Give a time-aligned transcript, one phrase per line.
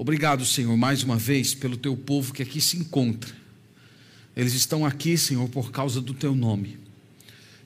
[0.00, 3.34] Obrigado, Senhor, mais uma vez pelo teu povo que aqui se encontra.
[4.36, 6.78] Eles estão aqui, Senhor, por causa do teu nome.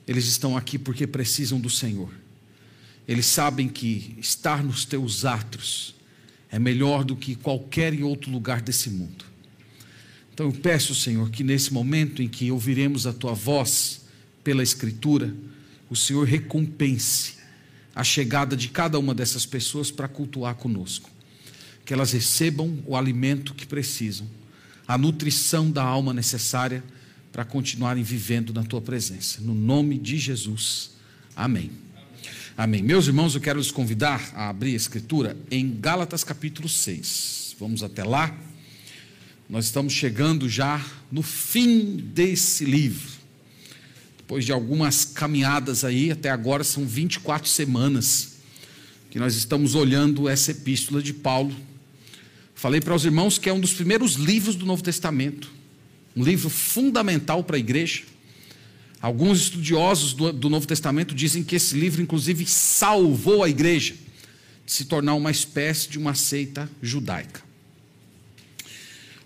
[0.07, 2.09] Eles estão aqui porque precisam do Senhor.
[3.07, 5.93] Eles sabem que estar nos teus atos
[6.49, 9.25] é melhor do que qualquer outro lugar desse mundo.
[10.33, 14.05] Então eu peço, Senhor, que nesse momento em que ouviremos a tua voz
[14.43, 15.35] pela Escritura,
[15.87, 17.35] o Senhor recompense
[17.93, 21.13] a chegada de cada uma dessas pessoas para cultuar conosco.
[21.85, 24.27] Que elas recebam o alimento que precisam,
[24.87, 26.83] a nutrição da alma necessária
[27.31, 29.41] para continuarem vivendo na tua presença.
[29.41, 30.91] No nome de Jesus.
[31.35, 31.71] Amém.
[32.55, 32.83] Amém.
[32.83, 37.55] Meus irmãos, eu quero os convidar a abrir a escritura em Gálatas capítulo 6.
[37.59, 38.35] Vamos até lá.
[39.49, 43.09] Nós estamos chegando já no fim desse livro.
[44.17, 48.33] Depois de algumas caminhadas aí, até agora são 24 semanas
[49.09, 51.55] que nós estamos olhando essa epístola de Paulo.
[52.63, 55.51] Falei para os irmãos que é um dos primeiros livros do Novo Testamento,
[56.15, 58.03] um livro fundamental para a igreja.
[59.01, 63.95] Alguns estudiosos do, do Novo Testamento dizem que esse livro, inclusive, salvou a igreja
[64.65, 67.43] de se tornar uma espécie de uma seita judaica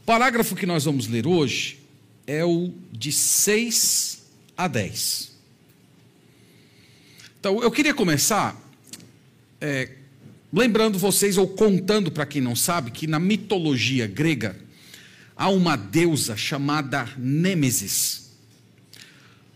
[0.07, 1.79] parágrafo que nós vamos ler hoje
[2.25, 4.23] é o de 6
[4.55, 5.33] a 10.
[7.37, 8.57] Então, eu queria começar
[9.59, 9.96] é,
[10.57, 14.57] lembrando vocês, ou contando para quem não sabe, que na mitologia grega
[15.35, 18.31] há uma deusa chamada Nêmesis.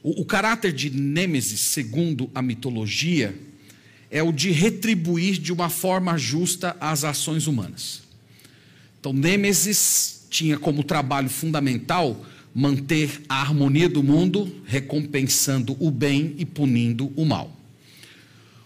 [0.04, 3.36] O, o caráter de Nêmesis, segundo a mitologia,
[4.10, 8.04] é o de retribuir de uma forma justa as ações humanas.
[9.00, 16.46] Então, Nêmesis tinha como trabalho fundamental manter a harmonia do mundo, recompensando o bem e
[16.46, 17.61] punindo o mal.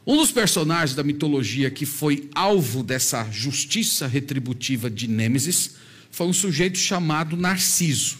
[0.07, 5.71] Um dos personagens da mitologia que foi alvo dessa justiça retributiva de Nêmesis
[6.11, 8.19] foi um sujeito chamado Narciso.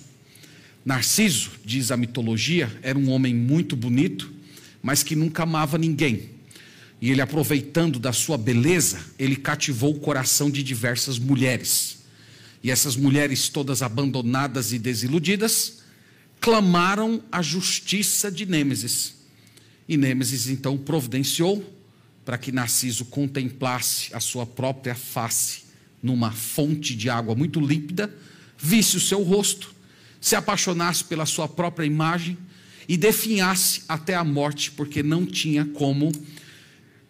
[0.84, 4.34] Narciso, diz a mitologia, era um homem muito bonito,
[4.82, 6.32] mas que nunca amava ninguém.
[7.00, 12.00] E ele, aproveitando da sua beleza, ele cativou o coração de diversas mulheres.
[12.64, 15.84] E essas mulheres todas abandonadas e desiludidas
[16.42, 19.14] clamaram a justiça de Nêmesis.
[19.88, 21.75] E Nêmesis então providenciou
[22.26, 25.64] para que Narciso contemplasse a sua própria face
[26.02, 28.14] numa fonte de água muito límpida,
[28.58, 29.74] visse o seu rosto,
[30.20, 32.38] se apaixonasse pela sua própria imagem
[32.88, 36.12] e definhasse até a morte, porque não tinha como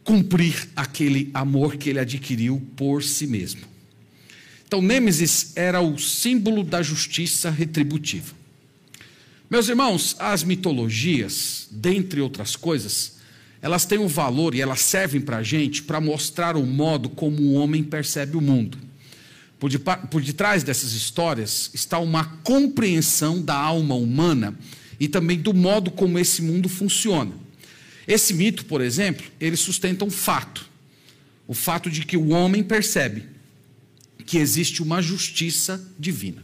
[0.04, 3.62] cumprir aquele amor que ele adquiriu por si mesmo.
[4.68, 8.34] Então, Nêmesis era o símbolo da justiça retributiva.
[9.50, 13.15] Meus irmãos, as mitologias, dentre outras coisas,
[13.66, 17.42] elas têm um valor e elas servem para a gente para mostrar o modo como
[17.42, 18.78] o homem percebe o mundo.
[19.60, 24.56] Por, de, por detrás dessas histórias está uma compreensão da alma humana
[25.00, 27.32] e também do modo como esse mundo funciona.
[28.08, 30.70] Esse mito, por exemplo, ele sustenta um fato:
[31.48, 33.24] o fato de que o homem percebe
[34.28, 36.44] que existe uma justiça divina.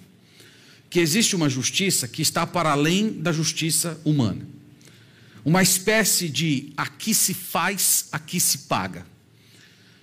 [0.89, 4.41] Que existe uma justiça que está para além da justiça humana.
[5.43, 9.05] Uma espécie de aqui se faz, aqui se paga.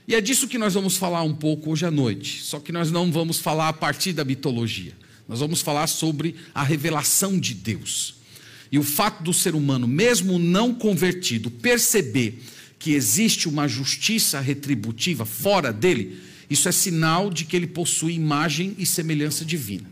[0.07, 2.43] E é disso que nós vamos falar um pouco hoje à noite.
[2.43, 4.95] Só que nós não vamos falar a partir da mitologia.
[5.29, 8.15] Nós vamos falar sobre a revelação de Deus.
[8.73, 12.43] E o fato do ser humano, mesmo não convertido, perceber
[12.79, 18.75] que existe uma justiça retributiva fora dele, isso é sinal de que ele possui imagem
[18.79, 19.91] e semelhança divina.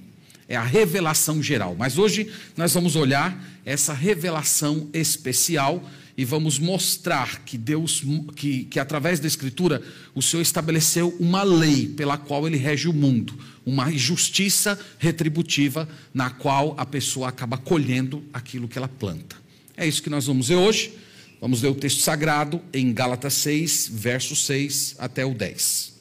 [0.49, 1.75] É a revelação geral.
[1.79, 5.85] Mas hoje nós vamos olhar essa revelação especial
[6.17, 8.03] e vamos mostrar que Deus,
[8.37, 9.83] que, que através da Escritura,
[10.15, 16.31] o Senhor estabeleceu uma lei pela qual ele rege o mundo, uma justiça retributiva na
[16.31, 19.37] qual a pessoa acaba colhendo aquilo que ela planta.
[19.77, 20.93] É isso que nós vamos ver hoje.
[21.39, 25.93] Vamos ler o texto sagrado em Gálatas 6, verso 6 até o 10.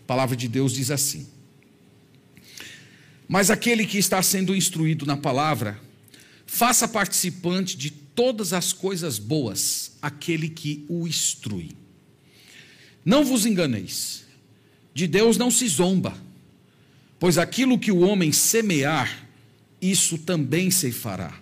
[0.00, 1.26] A palavra de Deus diz assim:
[3.26, 5.80] Mas aquele que está sendo instruído na palavra,
[6.52, 11.70] faça participante de todas as coisas boas aquele que o instrui.
[13.02, 14.24] Não vos enganeis,
[14.92, 16.14] de Deus não se zomba,
[17.18, 19.26] pois aquilo que o homem semear,
[19.80, 21.34] isso também se fará.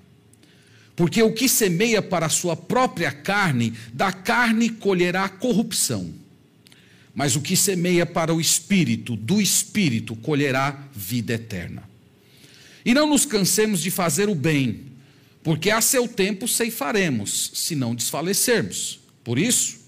[0.95, 6.15] Porque o que semeia para a sua própria carne, da carne colherá corrupção.
[7.13, 11.83] Mas o que semeia para o espírito, do espírito colherá vida eterna.
[12.85, 14.90] E não nos cansemos de fazer o bem,
[15.43, 19.01] porque a seu tempo ceifaremos, se não desfalecermos.
[19.25, 19.79] Por isso,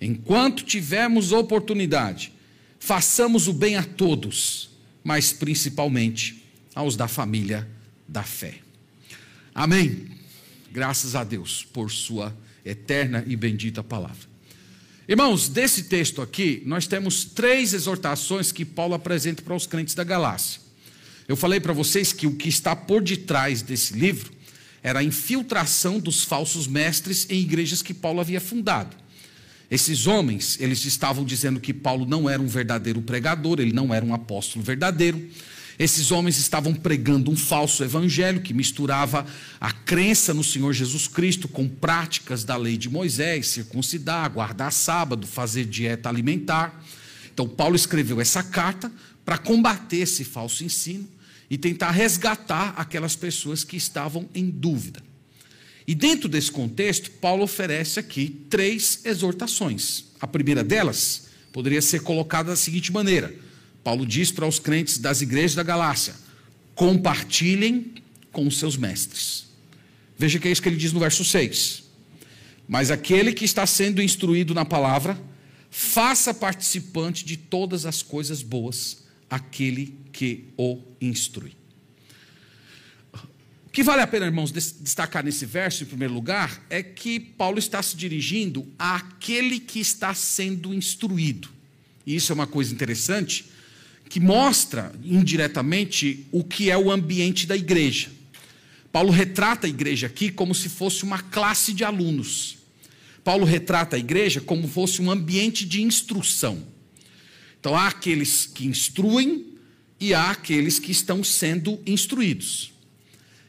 [0.00, 2.32] enquanto tivermos oportunidade,
[2.78, 4.70] façamos o bem a todos,
[5.04, 6.44] mas principalmente
[6.74, 7.68] aos da família
[8.06, 8.54] da fé.
[9.54, 10.06] Amém.
[10.70, 14.28] Graças a Deus por sua eterna e bendita palavra.
[15.08, 20.04] Irmãos, desse texto aqui, nós temos três exortações que Paulo apresenta para os crentes da
[20.04, 20.60] Galácia.
[21.26, 24.37] Eu falei para vocês que o que está por detrás desse livro
[24.82, 28.96] era a infiltração dos falsos mestres em igrejas que Paulo havia fundado.
[29.70, 34.04] Esses homens, eles estavam dizendo que Paulo não era um verdadeiro pregador, ele não era
[34.04, 35.28] um apóstolo verdadeiro.
[35.78, 39.26] Esses homens estavam pregando um falso evangelho que misturava
[39.60, 45.26] a crença no Senhor Jesus Cristo com práticas da lei de Moisés, circuncidar, guardar sábado,
[45.26, 46.82] fazer dieta alimentar.
[47.32, 48.90] Então, Paulo escreveu essa carta
[49.24, 51.06] para combater esse falso ensino
[51.50, 55.02] e tentar resgatar aquelas pessoas que estavam em dúvida.
[55.86, 60.04] E dentro desse contexto, Paulo oferece aqui três exortações.
[60.20, 63.34] A primeira delas poderia ser colocada da seguinte maneira:
[63.82, 66.14] Paulo diz para os crentes das igrejas da Galácia:
[66.74, 67.94] compartilhem
[68.30, 69.46] com os seus mestres.
[70.18, 71.84] Veja que é isso que ele diz no verso 6.
[72.66, 75.18] Mas aquele que está sendo instruído na palavra,
[75.70, 81.52] faça participante de todas as coisas boas aquele que o instrui.
[83.68, 87.60] O que vale a pena, irmãos, destacar nesse verso, em primeiro lugar, é que Paulo
[87.60, 91.48] está se dirigindo àquele que está sendo instruído.
[92.04, 93.44] E isso é uma coisa interessante,
[94.08, 98.10] que mostra indiretamente o que é o ambiente da igreja.
[98.90, 102.58] Paulo retrata a igreja aqui como se fosse uma classe de alunos.
[103.22, 106.66] Paulo retrata a igreja como fosse um ambiente de instrução.
[107.60, 109.47] Então há aqueles que instruem
[110.00, 112.72] e há aqueles que estão sendo instruídos.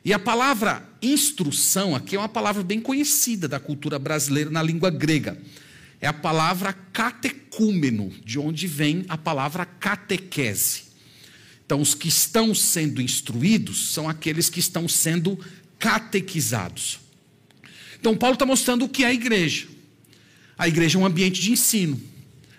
[0.03, 4.89] E a palavra instrução aqui é uma palavra bem conhecida da cultura brasileira na língua
[4.89, 5.37] grega.
[6.01, 10.83] É a palavra catecúmeno, de onde vem a palavra catequese.
[11.65, 15.37] Então, os que estão sendo instruídos são aqueles que estão sendo
[15.77, 16.99] catequizados.
[17.99, 19.67] Então, Paulo está mostrando o que é a igreja.
[20.57, 22.01] A igreja é um ambiente de ensino.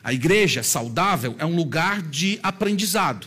[0.04, 3.26] A igreja saudável é um lugar de aprendizado.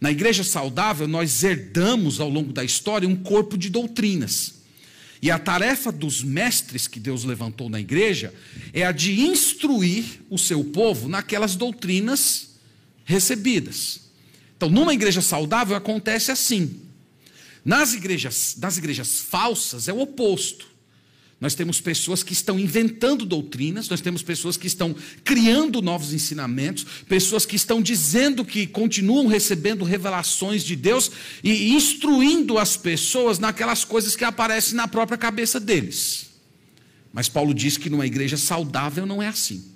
[0.00, 4.54] Na igreja saudável, nós herdamos ao longo da história um corpo de doutrinas.
[5.22, 8.34] E a tarefa dos mestres que Deus levantou na igreja
[8.72, 12.50] é a de instruir o seu povo naquelas doutrinas
[13.04, 14.00] recebidas.
[14.56, 16.80] Então, numa igreja saudável acontece assim.
[17.64, 20.75] Nas igrejas, nas igrejas falsas é o oposto.
[21.38, 26.86] Nós temos pessoas que estão inventando doutrinas, nós temos pessoas que estão criando novos ensinamentos,
[27.06, 31.10] pessoas que estão dizendo que continuam recebendo revelações de Deus
[31.44, 36.26] e instruindo as pessoas naquelas coisas que aparecem na própria cabeça deles.
[37.12, 39.75] Mas Paulo diz que numa igreja saudável não é assim.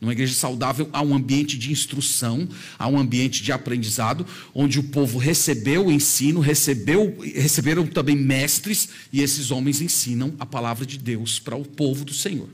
[0.00, 2.46] Numa igreja saudável há um ambiente de instrução,
[2.78, 8.90] há um ambiente de aprendizado, onde o povo recebeu o ensino, recebeu, receberam também mestres,
[9.12, 12.48] e esses homens ensinam a palavra de Deus para o povo do Senhor.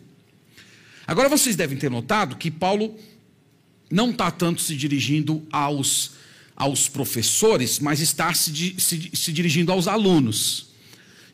[1.04, 2.96] Agora vocês devem ter notado que Paulo
[3.90, 6.12] não está tanto se dirigindo aos,
[6.56, 10.71] aos professores, mas está se, se, se dirigindo aos alunos.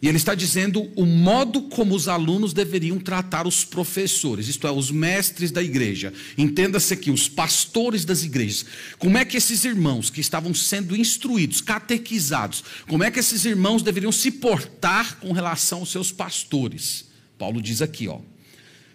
[0.00, 4.70] E ele está dizendo o modo como os alunos deveriam tratar os professores, isto é,
[4.70, 6.12] os mestres da igreja.
[6.36, 8.64] Entenda-se aqui, os pastores das igrejas.
[8.96, 13.82] Como é que esses irmãos que estavam sendo instruídos, catequizados, como é que esses irmãos
[13.82, 17.06] deveriam se portar com relação aos seus pastores?
[17.36, 18.20] Paulo diz aqui, ó.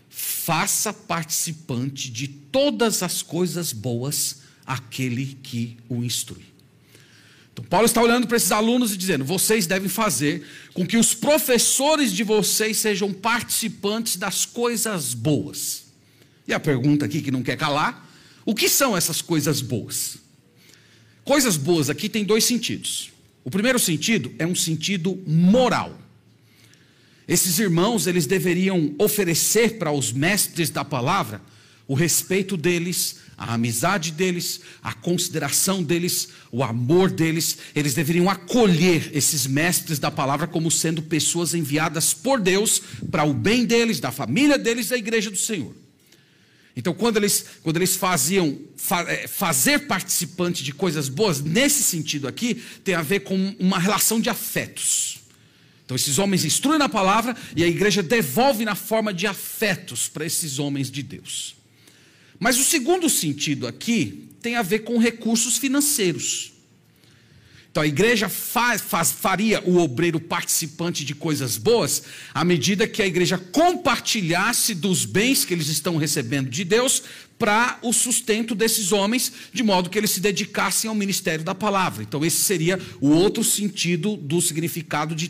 [0.09, 6.52] Faça participante de todas as coisas boas aquele que o instrui.
[7.53, 11.13] Então, Paulo está olhando para esses alunos e dizendo: vocês devem fazer com que os
[11.13, 15.85] professores de vocês sejam participantes das coisas boas.
[16.47, 18.09] E a pergunta aqui que não quer calar:
[18.43, 20.17] o que são essas coisas boas?
[21.23, 23.11] Coisas boas aqui tem dois sentidos.
[23.43, 25.99] O primeiro sentido é um sentido moral.
[27.27, 31.41] Esses irmãos, eles deveriam oferecer para os mestres da palavra
[31.87, 39.11] o respeito deles, a amizade deles, a consideração deles, o amor deles, eles deveriam acolher
[39.13, 42.81] esses mestres da palavra como sendo pessoas enviadas por Deus
[43.11, 45.75] para o bem deles, da família deles, da igreja do Senhor.
[46.75, 52.29] Então, quando eles, quando eles faziam fa, é, fazer participante de coisas boas, nesse sentido
[52.29, 55.19] aqui, tem a ver com uma relação de afetos.
[55.83, 60.25] Então, esses homens instruem na palavra e a igreja devolve na forma de afetos para
[60.25, 61.55] esses homens de Deus.
[62.43, 66.51] Mas o segundo sentido aqui tem a ver com recursos financeiros.
[67.71, 73.01] Então a igreja faz, faz, faria o obreiro participante de coisas boas à medida que
[73.01, 77.03] a igreja compartilhasse dos bens que eles estão recebendo de Deus
[77.39, 82.03] para o sustento desses homens, de modo que eles se dedicassem ao ministério da palavra.
[82.03, 85.29] Então esse seria o outro sentido do significado de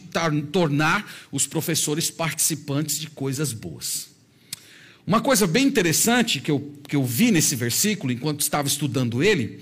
[0.52, 4.13] tornar os professores participantes de coisas boas.
[5.06, 9.60] Uma coisa bem interessante que eu, que eu vi nesse versículo, enquanto estava estudando ele,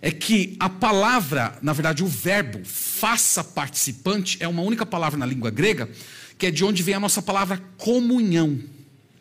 [0.00, 5.26] é que a palavra, na verdade, o verbo faça participante é uma única palavra na
[5.26, 5.90] língua grega,
[6.38, 8.58] que é de onde vem a nossa palavra comunhão.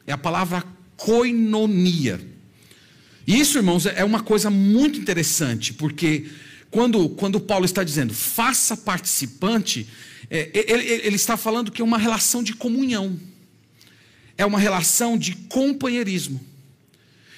[0.07, 0.63] É a palavra
[0.95, 2.21] koinonia.
[3.27, 6.27] E isso, irmãos, é uma coisa muito interessante, porque
[6.71, 9.87] quando, quando Paulo está dizendo faça participante,
[10.29, 13.19] é, ele, ele está falando que é uma relação de comunhão,
[14.39, 16.39] é uma relação de companheirismo.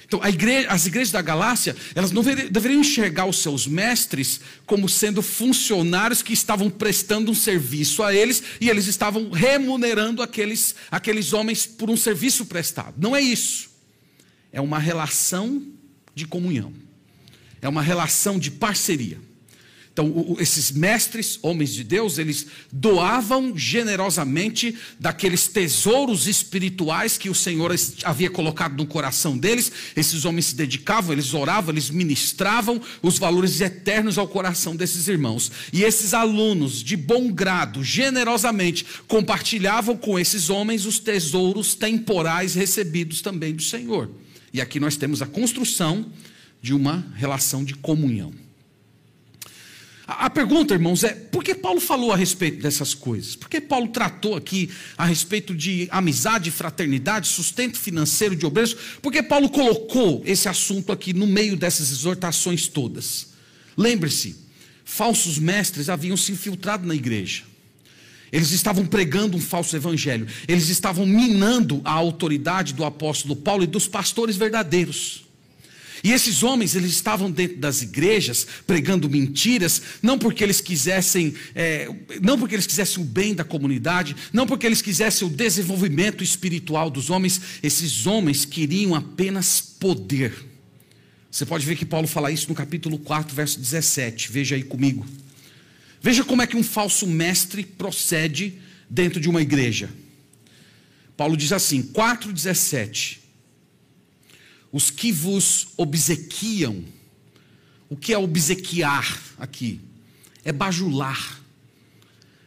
[0.04, 5.20] Então, igreja, as igrejas da Galácia, elas não deveriam enxergar os seus mestres como sendo
[5.20, 11.66] funcionários que estavam prestando um serviço a eles e eles estavam remunerando aqueles, aqueles homens
[11.66, 12.94] por um serviço prestado.
[12.96, 13.70] Não é isso.
[14.52, 15.60] É uma relação
[16.14, 16.72] de comunhão,
[17.60, 19.18] é uma relação de parceria.
[19.92, 27.74] Então, esses mestres, homens de Deus, eles doavam generosamente daqueles tesouros espirituais que o Senhor
[28.02, 29.70] havia colocado no coração deles.
[29.94, 35.52] Esses homens se dedicavam, eles oravam, eles ministravam os valores eternos ao coração desses irmãos.
[35.74, 43.20] E esses alunos, de bom grado, generosamente, compartilhavam com esses homens os tesouros temporais recebidos
[43.20, 44.10] também do Senhor.
[44.54, 46.10] E aqui nós temos a construção
[46.62, 48.41] de uma relação de comunhão.
[50.06, 53.36] A pergunta, irmãos, é por que Paulo falou a respeito dessas coisas?
[53.36, 54.68] Por que Paulo tratou aqui
[54.98, 58.74] a respeito de amizade, fraternidade, sustento financeiro de obreiros?
[59.00, 63.28] Por que Paulo colocou esse assunto aqui no meio dessas exortações todas?
[63.76, 64.36] Lembre-se,
[64.84, 67.44] falsos mestres haviam se infiltrado na igreja.
[68.32, 70.26] Eles estavam pregando um falso evangelho.
[70.48, 75.26] Eles estavam minando a autoridade do apóstolo Paulo e dos pastores verdadeiros.
[76.04, 81.88] E esses homens, eles estavam dentro das igrejas pregando mentiras, não porque eles quisessem, é,
[82.20, 86.90] não porque eles quisessem o bem da comunidade, não porque eles quisessem o desenvolvimento espiritual
[86.90, 87.40] dos homens.
[87.62, 90.34] Esses homens queriam apenas poder.
[91.30, 94.32] Você pode ver que Paulo fala isso no capítulo 4, verso 17.
[94.32, 95.06] Veja aí comigo.
[96.00, 98.58] Veja como é que um falso mestre procede
[98.90, 99.88] dentro de uma igreja.
[101.16, 103.21] Paulo diz assim, 4,17
[104.72, 106.82] os que vos obsequiam.
[107.90, 109.80] O que é obsequiar aqui?
[110.42, 111.40] É bajular,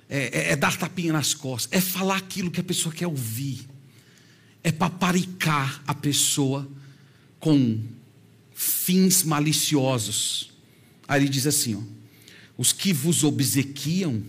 [0.09, 3.67] é, é, é, dar tapinha nas costas, é falar aquilo que a pessoa quer ouvir,
[4.63, 6.67] é paparicar a pessoa
[7.39, 7.79] com
[8.55, 10.51] fins maliciosos.
[11.07, 11.81] Aí ele diz assim: ó,
[12.57, 14.23] os que vos obsequiam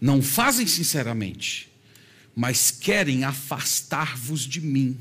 [0.00, 1.68] não fazem sinceramente,
[2.36, 4.96] mas querem afastar-vos de mim.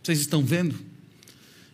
[0.00, 0.85] Vocês estão vendo?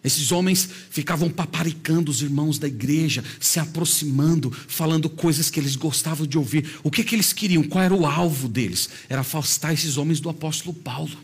[0.04, 6.26] Esses homens ficavam paparicando os irmãos da igreja, se aproximando, falando coisas que eles gostavam
[6.26, 6.78] de ouvir.
[6.82, 7.62] O que, que eles queriam?
[7.62, 8.88] Qual era o alvo deles?
[9.08, 11.16] Era afastar esses homens do apóstolo Paulo.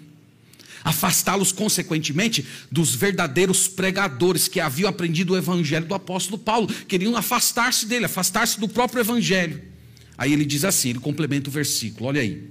[0.85, 6.69] Afastá-los, consequentemente, dos verdadeiros pregadores que haviam aprendido o evangelho do apóstolo Paulo.
[6.87, 9.61] Queriam afastar-se dele, afastar-se do próprio evangelho.
[10.17, 12.49] Aí ele diz assim: ele complementa o versículo, olha aí.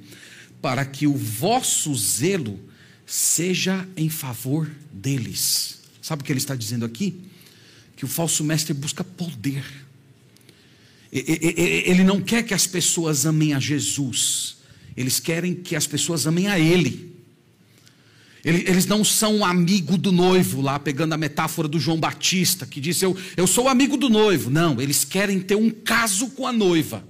[0.62, 2.60] Para que o vosso zelo
[3.06, 5.77] seja em favor deles.
[6.08, 7.20] Sabe o que ele está dizendo aqui?
[7.98, 9.62] Que o falso mestre busca poder.
[11.12, 14.56] Ele não quer que as pessoas amem a Jesus,
[14.96, 17.14] eles querem que as pessoas amem a Ele.
[18.42, 23.04] Eles não são amigo do noivo, lá pegando a metáfora do João Batista, que disse:
[23.04, 24.50] Eu, eu sou amigo do noivo.
[24.50, 27.06] Não, eles querem ter um caso com a noiva.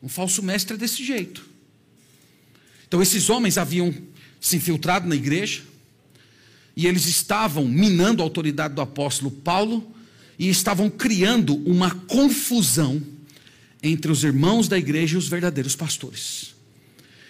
[0.00, 1.44] Um falso mestre é desse jeito.
[2.86, 3.92] Então, esses homens haviam
[4.40, 5.62] se infiltrado na igreja,
[6.78, 9.84] e eles estavam minando a autoridade do apóstolo Paulo
[10.38, 13.02] e estavam criando uma confusão
[13.82, 16.54] entre os irmãos da igreja e os verdadeiros pastores.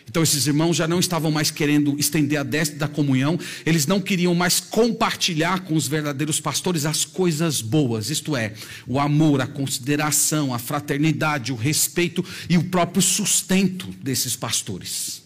[0.07, 4.03] Então, esses irmãos já não estavam mais querendo estender a destra da comunhão, eles não
[4.03, 8.53] queriam mais compartilhar com os verdadeiros pastores as coisas boas, isto é,
[8.87, 15.23] o amor, a consideração, a fraternidade, o respeito e o próprio sustento desses pastores.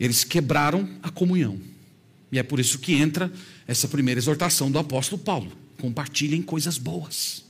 [0.00, 1.73] Eles quebraram a comunhão.
[2.34, 3.32] E é por isso que entra
[3.64, 7.44] essa primeira exortação do apóstolo Paulo: compartilhem coisas boas.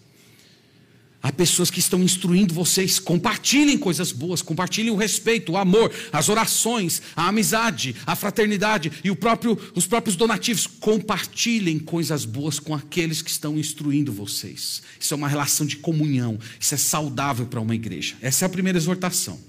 [1.22, 2.98] Há pessoas que estão instruindo vocês.
[2.98, 9.14] Compartilhem coisas boas, compartilhem o respeito, o amor, as orações, a amizade, a fraternidade e
[9.16, 10.66] próprio, os próprios donativos.
[10.66, 14.82] Compartilhem coisas boas com aqueles que estão instruindo vocês.
[15.00, 16.38] Isso é uma relação de comunhão.
[16.60, 18.16] Isso é saudável para uma igreja.
[18.20, 19.40] Essa é a primeira exortação.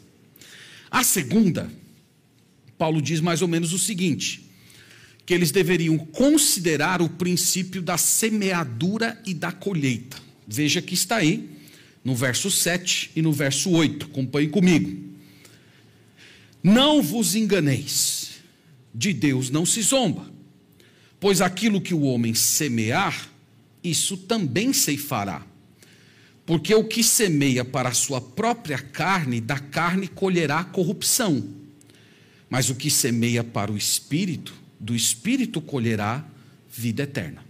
[0.89, 1.69] A segunda,
[2.77, 4.44] Paulo diz mais ou menos o seguinte:
[5.25, 10.17] que eles deveriam considerar o princípio da semeadura e da colheita.
[10.47, 11.49] Veja que está aí
[12.03, 14.05] no verso 7 e no verso 8.
[14.05, 15.03] Acompanhe comigo.
[16.61, 18.31] Não vos enganeis,
[18.93, 20.31] de Deus não se zomba,
[21.19, 23.29] pois aquilo que o homem semear,
[23.83, 25.45] isso também ceifará.
[26.45, 31.43] Porque o que semeia para a sua própria carne, da carne colherá corrupção.
[32.49, 34.53] Mas o que semeia para o espírito,
[34.85, 36.23] do espírito colherá
[36.71, 37.43] vida eterna.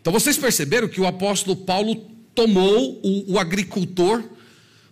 [0.00, 1.94] Então vocês perceberam que o apóstolo Paulo
[2.34, 4.24] tomou o, o agricultor,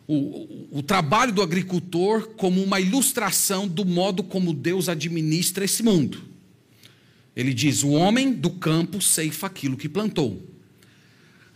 [0.06, 6.22] o, o trabalho do agricultor, como uma ilustração do modo como Deus administra esse mundo.
[7.34, 10.42] Ele diz: o homem do campo ceifa aquilo que plantou.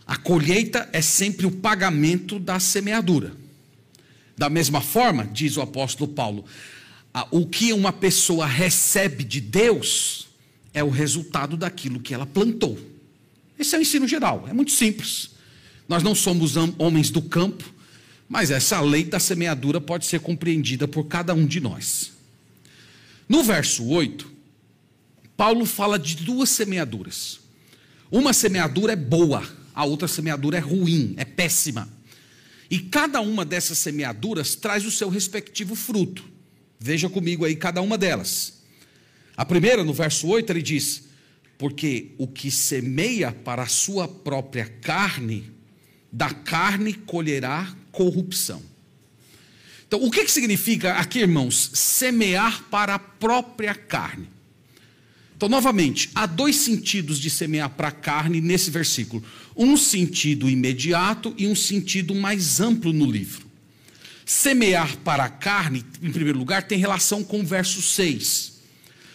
[0.07, 3.33] A colheita é sempre o pagamento da semeadura.
[4.35, 6.45] Da mesma forma, diz o apóstolo Paulo,
[7.31, 10.27] o que uma pessoa recebe de Deus
[10.73, 12.77] é o resultado daquilo que ela plantou.
[13.57, 15.31] Esse é o ensino geral, é muito simples.
[15.87, 17.73] Nós não somos homens do campo,
[18.27, 22.11] mas essa lei da semeadura pode ser compreendida por cada um de nós.
[23.27, 24.31] No verso 8,
[25.35, 27.39] Paulo fala de duas semeaduras.
[28.11, 31.89] Uma semeadura é boa, a outra semeadura é ruim, é péssima.
[32.69, 36.23] E cada uma dessas semeaduras traz o seu respectivo fruto.
[36.79, 38.59] Veja comigo aí cada uma delas.
[39.35, 41.03] A primeira, no verso 8, ele diz:
[41.57, 45.51] Porque o que semeia para a sua própria carne,
[46.11, 48.61] da carne colherá corrupção.
[49.87, 54.29] Então, o que, que significa aqui, irmãos, semear para a própria carne?
[55.35, 59.23] Então, novamente, há dois sentidos de semear para a carne nesse versículo:
[59.55, 63.48] um sentido imediato e um sentido mais amplo no livro.
[64.29, 68.59] Semear para a carne, em primeiro lugar, tem relação com o verso 6.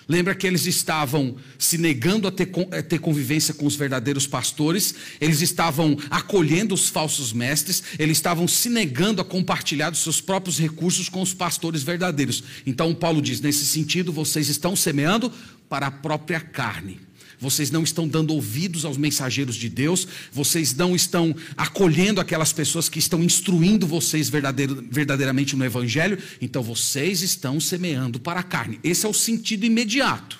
[0.08, 4.92] Lembra que eles estavam se negando a ter, a ter, convivência com os verdadeiros pastores,
[5.20, 10.58] eles estavam acolhendo os falsos mestres, eles estavam se negando a compartilhar os seus próprios
[10.58, 12.42] recursos com os pastores verdadeiros.
[12.66, 15.32] Então, Paulo diz: nesse sentido, vocês estão semeando
[15.68, 16.98] para a própria carne.
[17.38, 22.88] Vocês não estão dando ouvidos aos mensageiros de Deus, vocês não estão acolhendo aquelas pessoas
[22.88, 28.80] que estão instruindo vocês verdadeiramente no Evangelho, então vocês estão semeando para a carne.
[28.82, 30.38] Esse é o sentido imediato,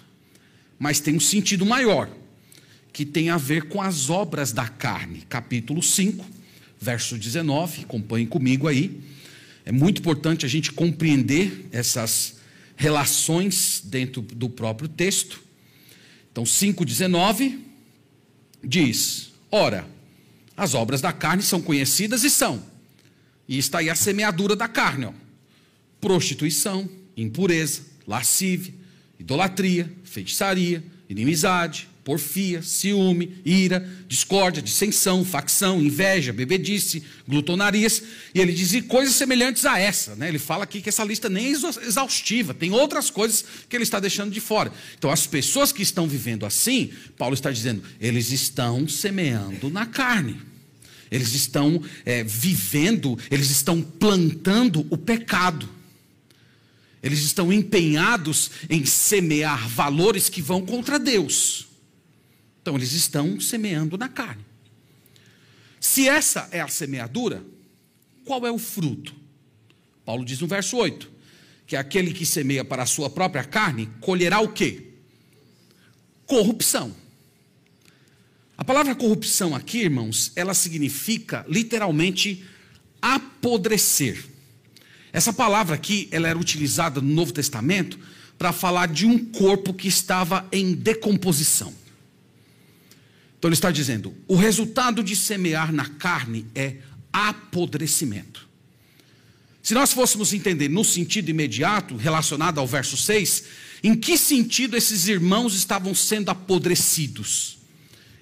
[0.78, 2.08] mas tem um sentido maior,
[2.92, 5.24] que tem a ver com as obras da carne.
[5.28, 6.24] Capítulo 5,
[6.80, 9.00] verso 19, acompanhem comigo aí.
[9.64, 12.36] É muito importante a gente compreender essas
[12.76, 15.43] relações dentro do próprio texto.
[16.34, 17.60] Então, 5,19
[18.64, 19.86] diz: Ora,
[20.56, 22.60] as obras da carne são conhecidas e são.
[23.46, 25.12] E está aí a semeadura da carne: ó.
[26.00, 28.74] prostituição, impureza, lascívia,
[29.16, 38.02] idolatria, feitiçaria, inimizade, porfia, ciúme, ira, discórdia, dissensão, facção, inveja, bebedice, glutonarias,
[38.34, 40.14] e ele diz e coisas semelhantes a essa.
[40.14, 40.28] Né?
[40.28, 43.98] Ele fala aqui que essa lista nem é exaustiva, tem outras coisas que ele está
[43.98, 44.70] deixando de fora.
[44.98, 50.40] Então, as pessoas que estão vivendo assim, Paulo está dizendo, eles estão semeando na carne.
[51.10, 55.68] Eles estão é, vivendo, eles estão plantando o pecado.
[57.02, 61.73] Eles estão empenhados em semear valores que vão contra Deus.
[62.64, 64.42] Então, eles estão semeando na carne.
[65.78, 67.44] Se essa é a semeadura,
[68.24, 69.14] qual é o fruto?
[70.02, 71.10] Paulo diz no verso 8:
[71.66, 74.92] que aquele que semeia para a sua própria carne colherá o quê?
[76.24, 76.96] Corrupção.
[78.56, 82.46] A palavra corrupção aqui, irmãos, ela significa literalmente
[83.02, 84.24] apodrecer.
[85.12, 87.98] Essa palavra aqui, ela era utilizada no Novo Testamento
[88.38, 91.83] para falar de um corpo que estava em decomposição.
[93.44, 96.76] Então ele está dizendo: o resultado de semear na carne é
[97.12, 98.48] apodrecimento.
[99.62, 103.44] Se nós fôssemos entender no sentido imediato, relacionado ao verso 6,
[103.82, 107.58] em que sentido esses irmãos estavam sendo apodrecidos?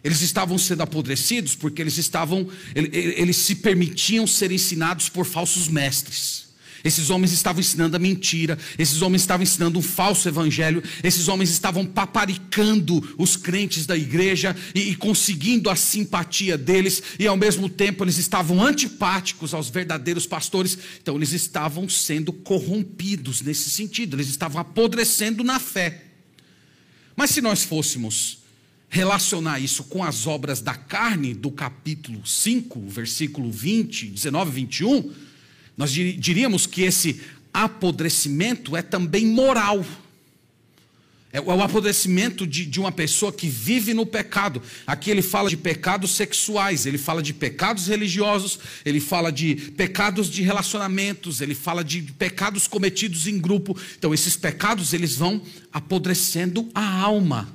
[0.03, 6.49] Eles estavam sendo apodrecidos porque eles estavam, eles se permitiam ser ensinados por falsos mestres.
[6.85, 11.51] Esses homens estavam ensinando a mentira, esses homens estavam ensinando um falso evangelho, esses homens
[11.51, 17.69] estavam paparicando os crentes da igreja e, e, conseguindo a simpatia deles, e ao mesmo
[17.69, 24.29] tempo eles estavam antipáticos aos verdadeiros pastores, então eles estavam sendo corrompidos nesse sentido, eles
[24.29, 26.05] estavam apodrecendo na fé.
[27.15, 28.39] Mas se nós fôssemos
[28.89, 35.13] relacionar isso com as obras da carne, do capítulo 5, versículo 20, 19 e 21,
[35.77, 37.21] nós diríamos que esse
[37.53, 39.85] apodrecimento é também moral.
[41.35, 44.61] É o apodrecimento de, de, uma pessoa que vive no pecado.
[44.87, 50.29] Aqui ele fala de pecados sexuais, ele fala de pecados religiosos, ele fala de pecados
[50.29, 53.75] de relacionamentos, ele fala de pecados cometidos em grupo.
[53.99, 55.41] Então, esses pecados eles vão
[55.73, 57.49] apodrecendo a alma.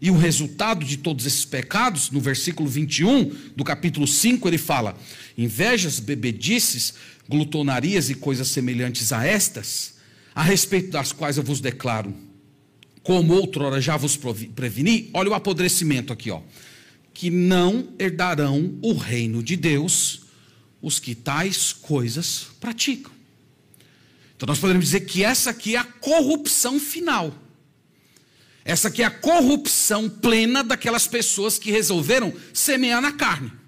[0.00, 4.98] E o resultado de todos esses pecados, no versículo 21 do capítulo 5, ele fala:
[5.38, 6.94] invejas, bebedices,
[7.32, 9.94] glutonarias e coisas semelhantes a estas,
[10.34, 12.14] a respeito das quais eu vos declaro,
[13.02, 14.18] como outrora já vos
[14.54, 16.42] preveni, olha o apodrecimento aqui, ó,
[17.14, 20.22] que não herdarão o reino de Deus
[20.80, 23.12] os que tais coisas praticam.
[24.36, 27.32] Então nós podemos dizer que essa aqui é a corrupção final.
[28.64, 33.61] Essa aqui é a corrupção plena daquelas pessoas que resolveram semear na carne.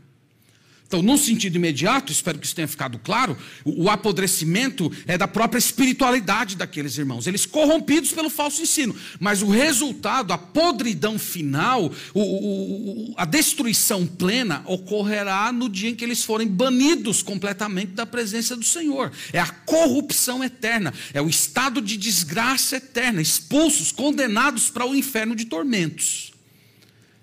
[0.94, 5.58] Então, num sentido imediato, espero que isso tenha ficado claro, o, apodrecimento é da própria
[5.58, 12.20] espiritualidade daqueles irmãos, eles corrompidos pelo falso ensino, mas o resultado, a podridão final, o,
[12.20, 18.54] o, a destruição plena ocorrerá no dia em que eles forem banidos completamente da presença
[18.54, 19.10] do Senhor.
[19.32, 25.34] É a corrupção eterna, é o estado de desgraça eterna, expulsos, condenados para o inferno
[25.34, 26.32] de tormentos.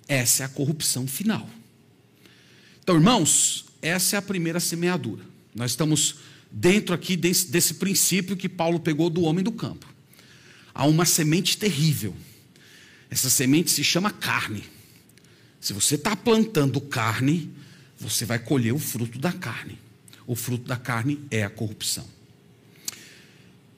[0.09, 1.49] Essa é a corrupção final.
[2.83, 5.23] Então, irmãos, essa é a primeira semeadura.
[5.53, 6.15] Nós estamos
[6.51, 9.85] dentro aqui desse, desse princípio que Paulo pegou do homem do campo.
[10.73, 12.15] Há uma semente terrível.
[13.09, 14.63] Essa semente se chama carne.
[15.59, 17.51] Se você está plantando carne,
[17.99, 19.77] você vai colher o fruto da carne.
[20.25, 22.07] O fruto da carne é a corrupção.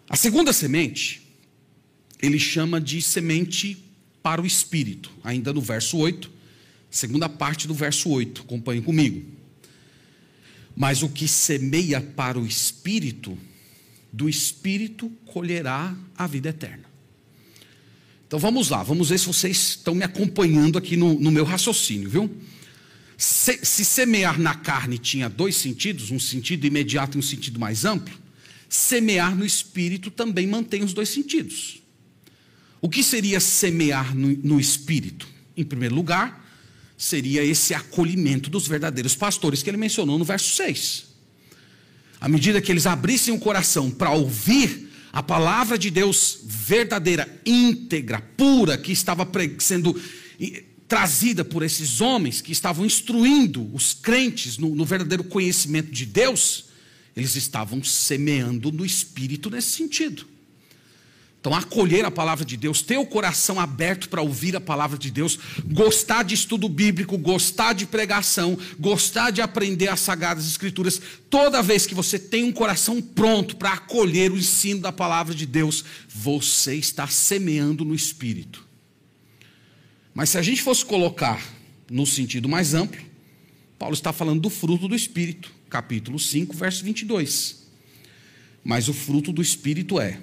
[0.08, 1.28] A segunda semente,
[2.22, 3.84] ele chama de semente
[4.22, 6.33] para o espírito, ainda no verso 8
[6.94, 9.26] segunda parte do verso 8, acompanhe comigo.
[10.76, 13.36] Mas o que semeia para o espírito,
[14.12, 16.84] do espírito colherá a vida eterna.
[18.28, 22.10] Então vamos lá, vamos ver se vocês estão me acompanhando aqui no, no meu raciocínio,
[22.10, 22.32] viu?
[23.18, 27.86] Se, se semear na carne tinha dois sentidos, um sentido imediato e um sentido mais
[27.86, 28.16] amplo,
[28.70, 31.82] semear no espírito também mantém os dois sentidos.
[32.80, 35.28] O que seria semear no, no espírito?
[35.56, 36.43] Em primeiro lugar,
[37.04, 41.06] seria esse acolhimento dos verdadeiros pastores que ele mencionou no verso 6.
[42.20, 48.22] À medida que eles abrissem o coração para ouvir a palavra de Deus verdadeira, íntegra,
[48.38, 50.00] pura, que estava sendo
[50.88, 56.66] trazida por esses homens que estavam instruindo os crentes no, no verdadeiro conhecimento de Deus,
[57.18, 60.26] eles estavam semeando no espírito nesse sentido.
[61.44, 65.12] Então, acolher a palavra de Deus, ter o coração aberto para ouvir a palavra de
[65.12, 71.62] Deus, gostar de estudo bíblico, gostar de pregação, gostar de aprender as sagradas escrituras, toda
[71.62, 75.84] vez que você tem um coração pronto para acolher o ensino da palavra de Deus,
[76.08, 78.66] você está semeando no espírito.
[80.14, 81.46] Mas se a gente fosse colocar
[81.92, 83.02] no sentido mais amplo,
[83.78, 87.68] Paulo está falando do fruto do espírito, capítulo 5, verso 22.
[88.64, 90.22] Mas o fruto do espírito é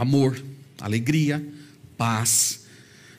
[0.00, 0.42] amor,
[0.80, 1.46] alegria,
[1.98, 2.64] paz,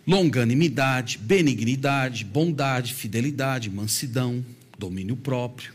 [0.07, 4.43] longanimidade, benignidade, bondade, fidelidade, mansidão,
[4.79, 5.73] domínio próprio.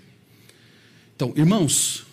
[1.14, 2.04] Então, irmãos,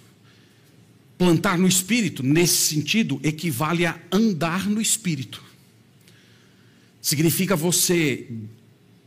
[1.17, 5.43] plantar no espírito, nesse sentido, equivale a andar no espírito.
[7.01, 8.27] Significa você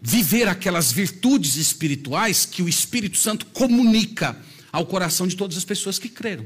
[0.03, 4.37] viver aquelas virtudes espirituais que o Espírito Santo comunica
[4.73, 6.45] ao coração de todas as pessoas que creram.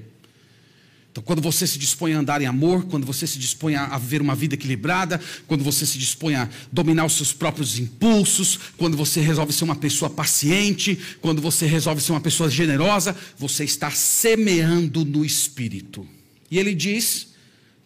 [1.11, 4.23] Então, quando você se dispõe a andar em amor, quando você se dispõe a viver
[4.23, 9.21] uma vida equilibrada, quando você se dispõe a dominar os seus próprios impulsos, quando você
[9.21, 15.05] resolve ser uma pessoa paciente, quando você resolve ser uma pessoa generosa, você está semeando
[15.05, 16.07] no espírito.
[16.49, 17.29] E ele diz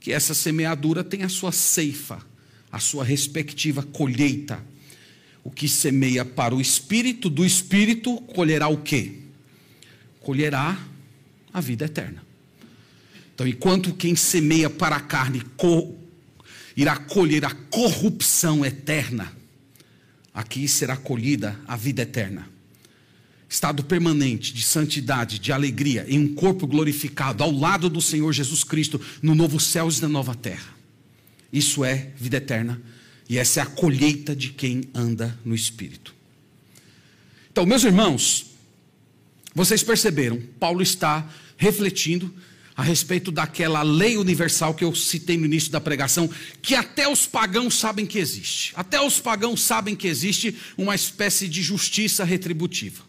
[0.01, 2.21] que essa semeadura tem a sua ceifa,
[2.71, 4.63] a sua respectiva colheita.
[5.43, 9.13] O que semeia para o espírito, do espírito colherá o quê?
[10.21, 10.79] Colherá
[11.53, 12.24] a vida eterna.
[13.35, 15.43] Então, enquanto quem semeia para a carne
[16.77, 19.33] irá colher a corrupção eterna,
[20.33, 22.49] aqui será colhida a vida eterna.
[23.49, 28.65] estado permanente de santidade, de alegria, em um corpo glorificado, ao lado do Senhor Jesus
[28.65, 30.75] Cristo, no novo céu e na nova terra.
[31.53, 32.83] Isso é vida eterna
[33.29, 36.15] e essa é a colheita de quem anda no Espírito.
[37.51, 38.47] Então, meus irmãos,
[39.55, 42.35] vocês perceberam, Paulo está refletindo
[42.77, 46.29] a respeito daquela lei universal que eu citei no início da pregação,
[46.61, 48.73] que até os pagãos sabem que existe.
[48.75, 53.03] Até os pagãos sabem que existe uma espécie de justiça retributiva.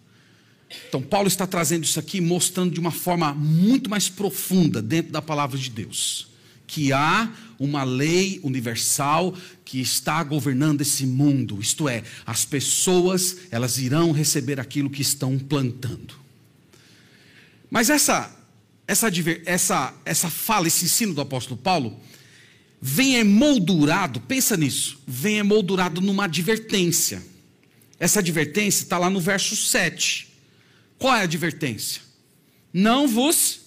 [0.87, 5.21] Então, Paulo está trazendo isso aqui, mostrando de uma forma muito mais profunda dentro da
[5.21, 6.27] palavra de Deus,
[6.67, 13.77] que há uma lei universal que está governando esse mundo, isto é, as pessoas, elas
[13.77, 16.15] irão receber aquilo que estão plantando.
[17.69, 18.31] Mas essa
[18.87, 19.11] essa,
[19.45, 21.99] essa, essa fala, esse ensino do apóstolo Paulo,
[22.81, 27.21] vem emoldurado, pensa nisso, vem emoldurado numa advertência.
[27.99, 30.27] Essa advertência está lá no verso 7.
[30.99, 32.01] Qual é a advertência?
[32.71, 33.61] Não vos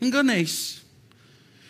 [0.00, 0.82] enganeis.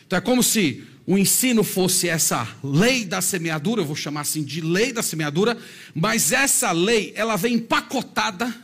[0.06, 4.42] Então é como se o ensino fosse essa lei da semeadura, eu vou chamar assim
[4.42, 5.56] de lei da semeadura,
[5.94, 8.54] mas essa lei, ela vem empacotada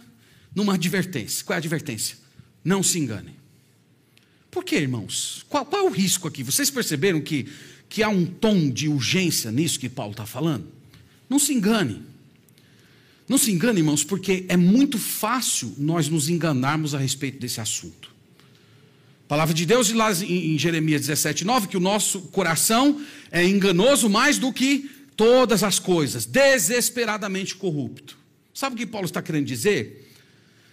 [0.55, 1.43] numa advertência.
[1.45, 2.19] Qual é a advertência?
[2.63, 3.44] Não se engane.
[4.55, 5.45] Por que, irmãos?
[5.49, 6.45] Qual, qual é o risco aqui?
[6.45, 7.49] Vocês perceberam que,
[7.89, 10.69] que há um tom de urgência nisso que Paulo está falando?
[11.29, 12.01] Não se engane.
[13.29, 18.15] Não se engane, irmãos, porque é muito fácil nós nos enganarmos a respeito desse assunto.
[19.25, 23.45] A palavra de Deus diz lá em Jeremias 17, 9, que o nosso coração é
[23.45, 28.17] enganoso mais do que todas as coisas, desesperadamente corrupto.
[28.55, 30.13] Sabe o que Paulo está querendo dizer?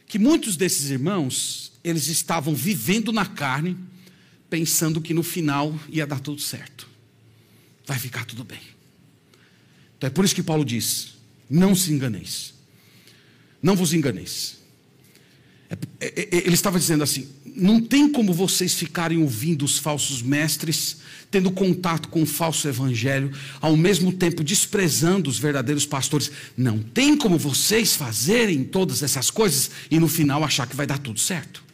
[0.06, 3.78] Que muitos desses irmãos eles estavam vivendo na carne,
[4.50, 6.88] pensando que no final ia dar tudo certo,
[7.86, 8.62] vai ficar tudo bem.
[9.98, 11.15] Então é por isso que Paulo diz:
[11.50, 12.54] não se enganeis,
[13.62, 14.60] não vos enganeis.
[15.70, 20.22] É, é, é, ele estava dizendo assim: não tem como vocês ficarem ouvindo os falsos
[20.22, 20.98] mestres,
[21.30, 26.32] tendo contato com o falso evangelho, ao mesmo tempo desprezando os verdadeiros pastores.
[26.58, 30.98] Não tem como vocês fazerem todas essas coisas e no final achar que vai dar
[30.98, 31.70] tudo certo.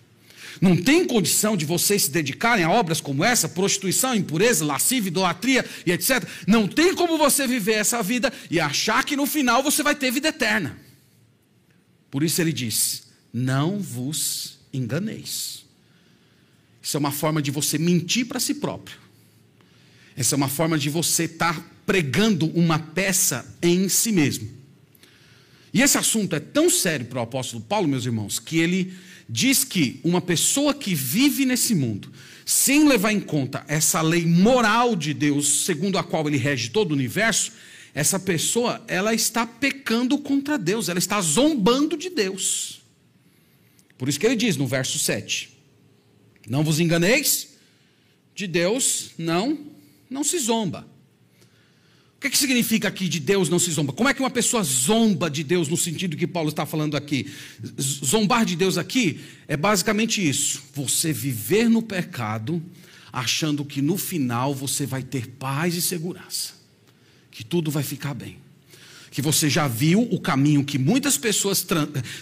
[0.61, 5.65] Não tem condição de vocês se dedicarem a obras como essa, prostituição, impureza, lascívia, idolatria
[5.85, 6.23] e etc.
[6.47, 10.11] Não tem como você viver essa vida e achar que no final você vai ter
[10.11, 10.77] vida eterna.
[12.09, 15.65] Por isso ele diz: não vos enganeis.
[16.81, 18.97] Isso é uma forma de você mentir para si próprio.
[20.15, 24.49] Essa é uma forma de você estar tá pregando uma peça em si mesmo.
[25.73, 28.93] E esse assunto é tão sério para o apóstolo Paulo, meus irmãos, que ele
[29.29, 32.11] diz que uma pessoa que vive nesse mundo,
[32.45, 36.91] sem levar em conta essa lei moral de Deus, segundo a qual ele rege todo
[36.91, 37.51] o universo,
[37.93, 42.81] essa pessoa, ela está pecando contra Deus, ela está zombando de Deus.
[43.97, 45.49] Por isso que ele diz no verso 7:
[46.47, 47.55] Não vos enganeis,
[48.35, 49.75] de Deus não
[50.09, 50.87] não se zomba.
[52.27, 53.93] Que, que significa aqui de Deus não se zomba?
[53.93, 57.31] Como é que uma pessoa zomba de Deus no sentido que Paulo está falando aqui?
[57.79, 62.61] Zombar de Deus aqui é basicamente isso: você viver no pecado,
[63.13, 66.53] achando que no final você vai ter paz e segurança,
[67.31, 68.46] que tudo vai ficar bem
[69.11, 71.65] que você já viu o caminho que muitas pessoas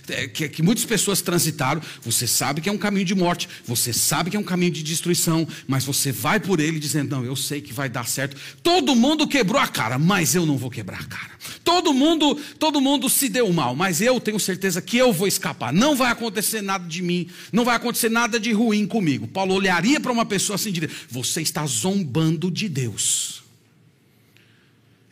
[0.10, 3.92] eh, que, que, muitas pessoas transitaram, você sabe que é um caminho de morte, você
[3.94, 7.36] sabe que é um caminho de destruição, mas você vai por ele dizendo: "Não, eu
[7.36, 8.38] sei que vai dar certo".
[8.62, 11.32] Todo mundo quebrou a cara, mas eu não vou quebrar a cara.
[11.64, 15.74] Todo mundo, todo mundo se deu mal, mas eu tenho certeza que eu vou escapar.
[15.74, 19.28] Não vai acontecer nada de mim, não vai acontecer nada de ruim comigo.
[19.28, 23.45] Paulo olharia para uma pessoa assim e diria: "Você está zombando de Deus".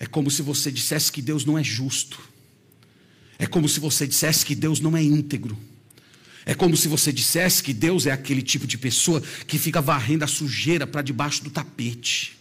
[0.04, 2.20] É como se você dissesse que Deus não é justo.
[3.40, 5.58] É como se você dissesse que Deus não é íntegro.
[6.46, 10.26] É como se você dissesse que Deus é aquele tipo de pessoa que fica varrendo
[10.26, 12.38] a sujeira para debaixo do tapete.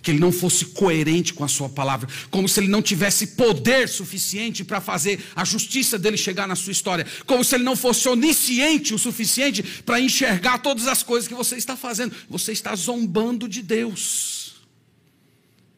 [0.00, 3.88] Que ele não fosse coerente com a sua palavra, como se ele não tivesse poder
[3.88, 8.08] suficiente para fazer a justiça dele chegar na sua história, como se ele não fosse
[8.08, 12.14] onisciente o suficiente para enxergar todas as coisas que você está fazendo.
[12.28, 14.39] Você está zombando de Deus.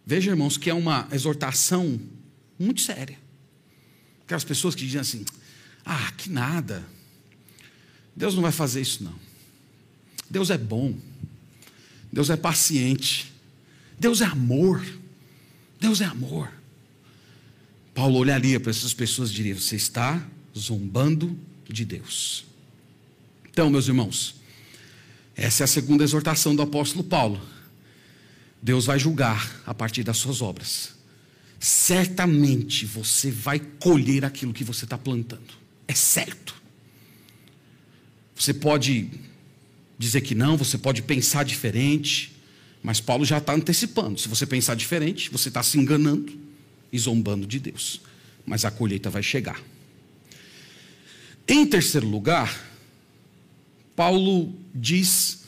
[0.05, 2.01] Veja, irmãos, que é uma exortação
[2.59, 3.19] muito séria.
[4.25, 5.25] Aquelas pessoas que dizem assim:
[5.85, 6.85] ah, que nada.
[8.15, 9.15] Deus não vai fazer isso, não.
[10.29, 10.95] Deus é bom.
[12.13, 13.33] Deus é paciente.
[13.99, 14.85] Deus é amor.
[15.81, 16.53] Deus é amor.
[17.95, 20.25] Paulo olharia para essas pessoas e diria: Você está
[20.57, 21.39] zombando
[21.69, 22.45] de Deus.
[23.51, 24.35] Então, meus irmãos,
[25.35, 27.41] essa é a segunda exortação do apóstolo Paulo.
[28.63, 30.95] Deus vai julgar a partir das suas obras.
[31.59, 35.53] Certamente você vai colher aquilo que você está plantando.
[35.89, 36.55] É certo.
[38.37, 39.11] Você pode
[39.99, 42.37] dizer que não, você pode pensar diferente,
[42.83, 44.19] mas Paulo já está antecipando.
[44.19, 46.33] Se você pensar diferente, você está se enganando
[46.93, 48.01] e zombando de Deus.
[48.47, 49.61] Mas a colheita vai chegar.
[51.47, 52.65] Em terceiro lugar,
[53.95, 55.42] Paulo diz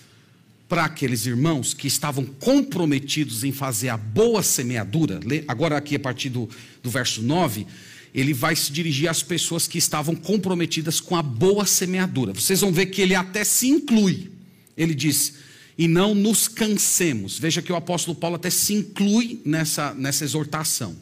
[0.68, 6.30] para aqueles irmãos que estavam comprometidos em fazer a boa semeadura, agora aqui a partir
[6.30, 6.48] do,
[6.82, 7.66] do verso 9,
[8.14, 12.32] ele vai se dirigir às pessoas que estavam comprometidas com a boa semeadura.
[12.32, 14.30] Vocês vão ver que ele até se inclui.
[14.76, 15.34] Ele diz:
[15.76, 17.38] e não nos cansemos.
[17.38, 20.96] Veja que o apóstolo Paulo até se inclui nessa, nessa exortação.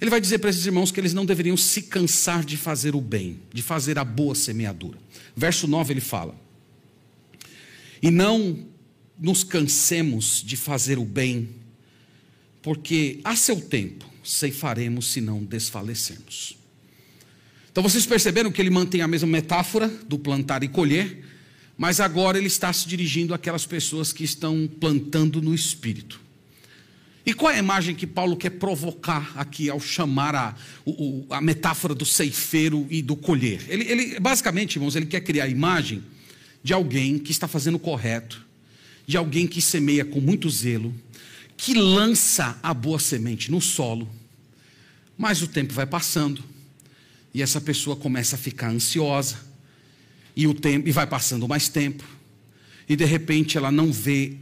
[0.00, 3.00] Ele vai dizer para esses irmãos que eles não deveriam se cansar de fazer o
[3.00, 4.98] bem, de fazer a boa semeadura.
[5.36, 6.34] Verso 9 ele fala:
[8.02, 8.66] E não
[9.18, 11.48] nos cansemos de fazer o bem,
[12.60, 16.56] porque a seu tempo ceifaremos se não desfalecermos.
[17.70, 21.24] Então vocês perceberam que ele mantém a mesma metáfora do plantar e colher,
[21.76, 26.20] mas agora ele está se dirigindo àquelas pessoas que estão plantando no espírito.
[27.24, 31.40] E qual é a imagem que Paulo quer provocar aqui ao chamar a, o, a
[31.40, 33.64] metáfora do ceifeiro e do colher?
[33.68, 36.02] Ele, ele, basicamente, irmãos, ele quer criar a imagem
[36.64, 38.44] de alguém que está fazendo o correto,
[39.06, 40.94] de alguém que semeia com muito zelo,
[41.56, 44.08] que lança a boa semente no solo,
[45.16, 46.42] mas o tempo vai passando
[47.34, 49.38] e essa pessoa começa a ficar ansiosa
[50.34, 52.04] e o tempo e vai passando mais tempo
[52.88, 54.36] e de repente ela não vê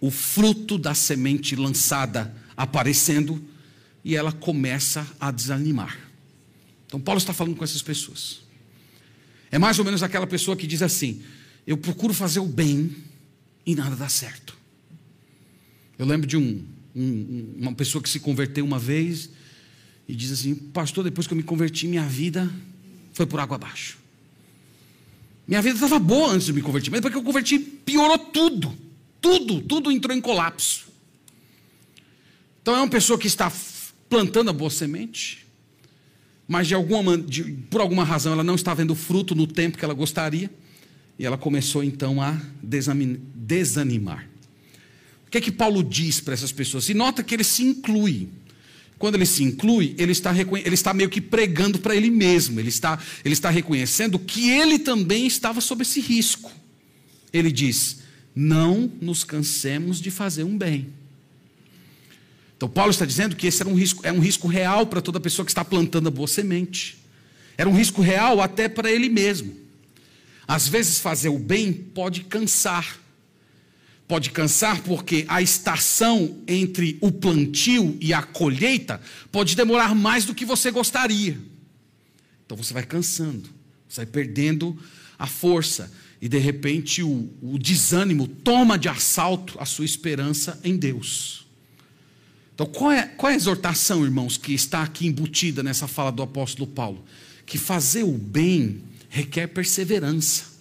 [0.00, 3.42] o fruto da semente lançada aparecendo
[4.04, 5.98] e ela começa a desanimar.
[6.86, 8.40] Então Paulo está falando com essas pessoas.
[9.50, 11.22] É mais ou menos aquela pessoa que diz assim:
[11.66, 12.94] eu procuro fazer o bem
[13.66, 14.56] e nada dá certo.
[15.98, 19.28] Eu lembro de um, um, uma pessoa que se converteu uma vez
[20.08, 22.50] e diz assim: Pastor, depois que eu me converti, minha vida
[23.12, 23.98] foi por água abaixo.
[25.48, 28.76] Minha vida estava boa antes de me converter, mas depois que eu converti, piorou tudo.
[29.20, 30.86] Tudo, tudo entrou em colapso.
[32.62, 33.52] Então é uma pessoa que está
[34.08, 35.46] plantando a boa semente,
[36.48, 39.84] mas de alguma, de, por alguma razão ela não está vendo fruto no tempo que
[39.84, 40.50] ela gostaria,
[41.18, 44.28] e ela começou então a desanimar.
[45.26, 46.88] O que é que Paulo diz para essas pessoas?
[46.88, 48.28] E nota que ele se inclui.
[48.98, 52.70] Quando ele se inclui, ele está, ele está meio que pregando para ele mesmo, ele
[52.70, 56.50] está, ele está reconhecendo que ele também estava sob esse risco.
[57.30, 57.98] Ele diz:
[58.34, 60.88] não nos cansemos de fazer um bem.
[62.56, 65.20] Então, Paulo está dizendo que esse era um risco, é um risco real para toda
[65.20, 66.96] pessoa que está plantando a boa semente.
[67.58, 69.65] Era um risco real até para ele mesmo.
[70.46, 72.98] Às vezes, fazer o bem pode cansar.
[74.06, 79.00] Pode cansar porque a estação entre o plantio e a colheita
[79.32, 81.36] pode demorar mais do que você gostaria.
[82.44, 83.48] Então você vai cansando,
[83.88, 84.78] você vai perdendo
[85.18, 85.90] a força
[86.22, 91.44] e de repente o, o desânimo toma de assalto a sua esperança em Deus.
[92.54, 96.22] Então qual é, qual é a exortação, irmãos, que está aqui embutida nessa fala do
[96.22, 97.04] apóstolo Paulo?
[97.44, 100.56] Que fazer o bem requer perseverança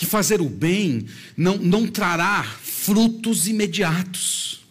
[0.00, 1.04] que fazer o bem
[1.36, 4.62] não, não trará frutos imediatos.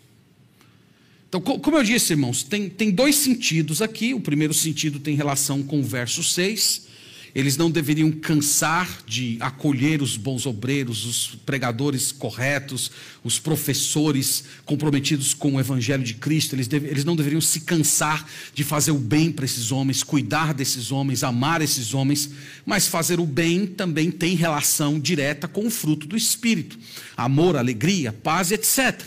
[1.28, 4.16] Então, como eu disse, irmãos, tem, tem dois sentidos aqui.
[4.16, 6.88] O primeiro sentido tem relação com o verso 6,
[7.34, 12.92] eles não deveriam cansar de acolher os bons obreiros, os pregadores corretos,
[13.24, 16.56] os professores comprometidos com o Evangelho de Cristo.
[16.56, 20.54] Eles, deve, eles não deveriam se cansar de fazer o bem para esses homens, cuidar
[20.54, 22.30] desses homens, amar esses homens.
[22.66, 26.80] Mas fazer o bem também tem relação direta com o fruto do Espírito:
[27.16, 29.02] amor, alegria, paz, etc.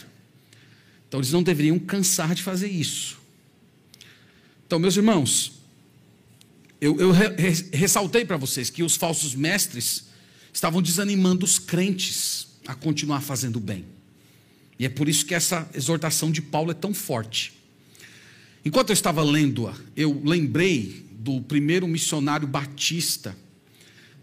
[1.08, 3.18] Então eles não deveriam cansar de fazer isso.
[4.66, 5.61] Então, meus irmãos,
[6.82, 7.28] eu, eu re,
[7.72, 10.06] ressaltei para vocês que os falsos mestres
[10.52, 13.84] estavam desanimando os crentes a continuar fazendo bem.
[14.80, 17.52] E é por isso que essa exortação de Paulo é tão forte.
[18.64, 23.36] Enquanto eu estava lendo-a, eu lembrei do primeiro missionário batista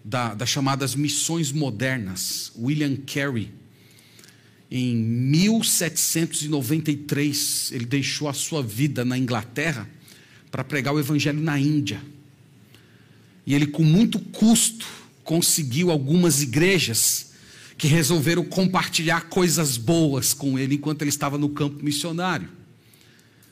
[0.03, 3.53] da, das chamadas missões modernas, William Carey.
[4.69, 9.89] Em 1793, ele deixou a sua vida na Inglaterra
[10.51, 12.01] para pregar o evangelho na Índia.
[13.49, 14.85] E ele, com muito custo,
[15.23, 17.31] conseguiu algumas igrejas
[17.79, 22.47] que resolveram compartilhar coisas boas com ele enquanto ele estava no campo missionário.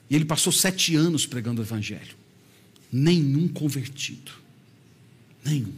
[0.07, 2.15] E ele passou sete anos pregando o Evangelho.
[2.91, 4.31] Nenhum convertido.
[5.43, 5.73] Nenhum.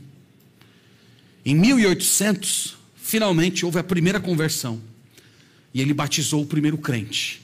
[1.46, 4.82] Em 1800, finalmente houve a primeira conversão.
[5.74, 7.42] E ele batizou o primeiro crente.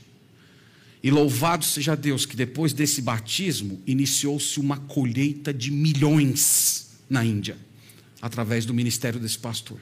[1.06, 7.56] E louvado seja Deus que depois desse batismo iniciou-se uma colheita de milhões na Índia.
[8.20, 9.80] através do ministério desse pastor.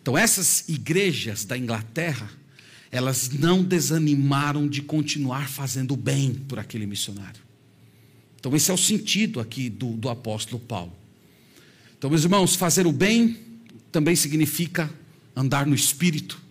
[0.00, 2.28] Então, essas igrejas da Inglaterra,
[2.90, 7.40] elas não desanimaram de continuar fazendo bem por aquele missionário.
[8.40, 10.92] Então, esse é o sentido aqui do, do apóstolo Paulo.
[11.96, 13.36] Então, meus irmãos, fazer o bem
[13.92, 14.92] também significa
[15.36, 16.42] andar no espírito.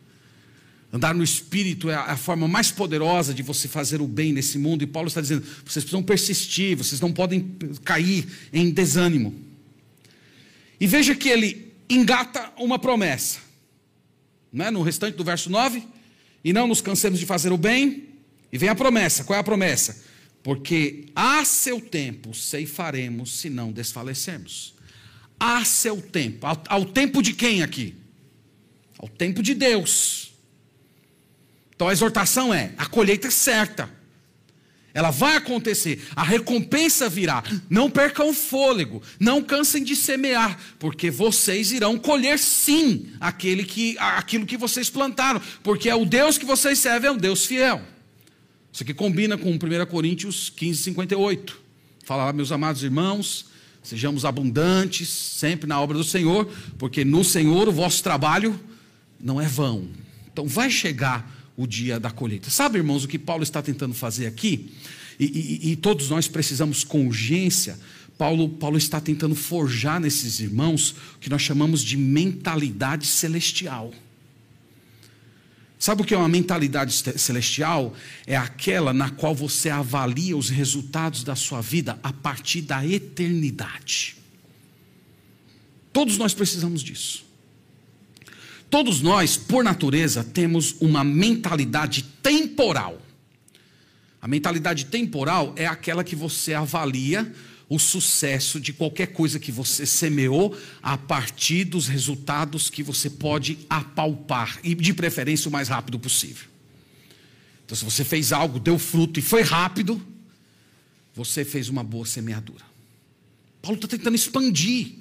[0.94, 4.84] Andar no espírito é a forma mais poderosa de você fazer o bem nesse mundo.
[4.84, 9.34] E Paulo está dizendo: vocês precisam persistir, vocês não podem cair em desânimo.
[10.80, 13.40] E veja que ele engata uma promessa.
[14.52, 14.70] Né?
[14.70, 15.82] No restante do verso 9,
[16.44, 18.10] e não nos cansemos de fazer o bem.
[18.52, 20.04] E vem a promessa: qual é a promessa?
[20.44, 24.74] Porque a seu tempo ceifaremos se não desfalecermos.
[25.40, 26.46] A seu tempo.
[26.46, 27.96] Ao, ao tempo de quem aqui?
[28.98, 30.31] Ao tempo de Deus.
[31.82, 33.90] Então a exortação é: a colheita é certa.
[34.94, 37.44] Ela vai acontecer, a recompensa virá.
[37.68, 43.98] Não percam o fôlego, não cansem de semear, porque vocês irão colher sim aquele que,
[43.98, 47.82] aquilo que vocês plantaram, porque é o Deus que vocês servem, é um Deus fiel.
[48.72, 49.58] Isso aqui combina com 1
[49.90, 51.60] Coríntios 15, 58.
[52.04, 53.48] Fala lá, meus amados irmãos,
[53.82, 58.60] sejamos abundantes sempre na obra do Senhor, porque no Senhor o vosso trabalho
[59.20, 59.88] não é vão.
[60.32, 62.50] Então vai chegar o dia da colheita.
[62.50, 64.72] Sabe, irmãos, o que Paulo está tentando fazer aqui?
[65.20, 67.78] E, e, e todos nós precisamos com urgência.
[68.18, 73.94] Paulo, Paulo está tentando forjar nesses irmãos o que nós chamamos de mentalidade celestial.
[75.78, 77.96] Sabe o que é uma mentalidade celestial?
[78.28, 84.16] É aquela na qual você avalia os resultados da sua vida a partir da eternidade.
[85.92, 87.31] Todos nós precisamos disso.
[88.72, 93.02] Todos nós, por natureza, temos uma mentalidade temporal.
[94.22, 97.30] A mentalidade temporal é aquela que você avalia
[97.68, 103.60] o sucesso de qualquer coisa que você semeou a partir dos resultados que você pode
[103.70, 106.48] apalpar e de preferência o mais rápido possível.
[107.66, 110.02] Então, se você fez algo, deu fruto e foi rápido,
[111.14, 112.64] você fez uma boa semeadura.
[113.62, 114.94] Paulo está tentando expandir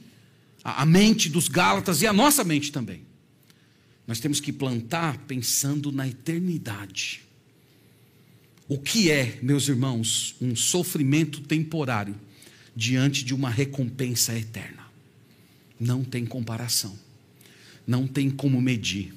[0.65, 3.10] a mente dos Gálatas e a nossa mente também.
[4.11, 7.23] Nós temos que plantar pensando na eternidade.
[8.67, 12.17] O que é, meus irmãos, um sofrimento temporário
[12.75, 14.83] diante de uma recompensa eterna?
[15.79, 16.99] Não tem comparação.
[17.87, 19.15] Não tem como medir.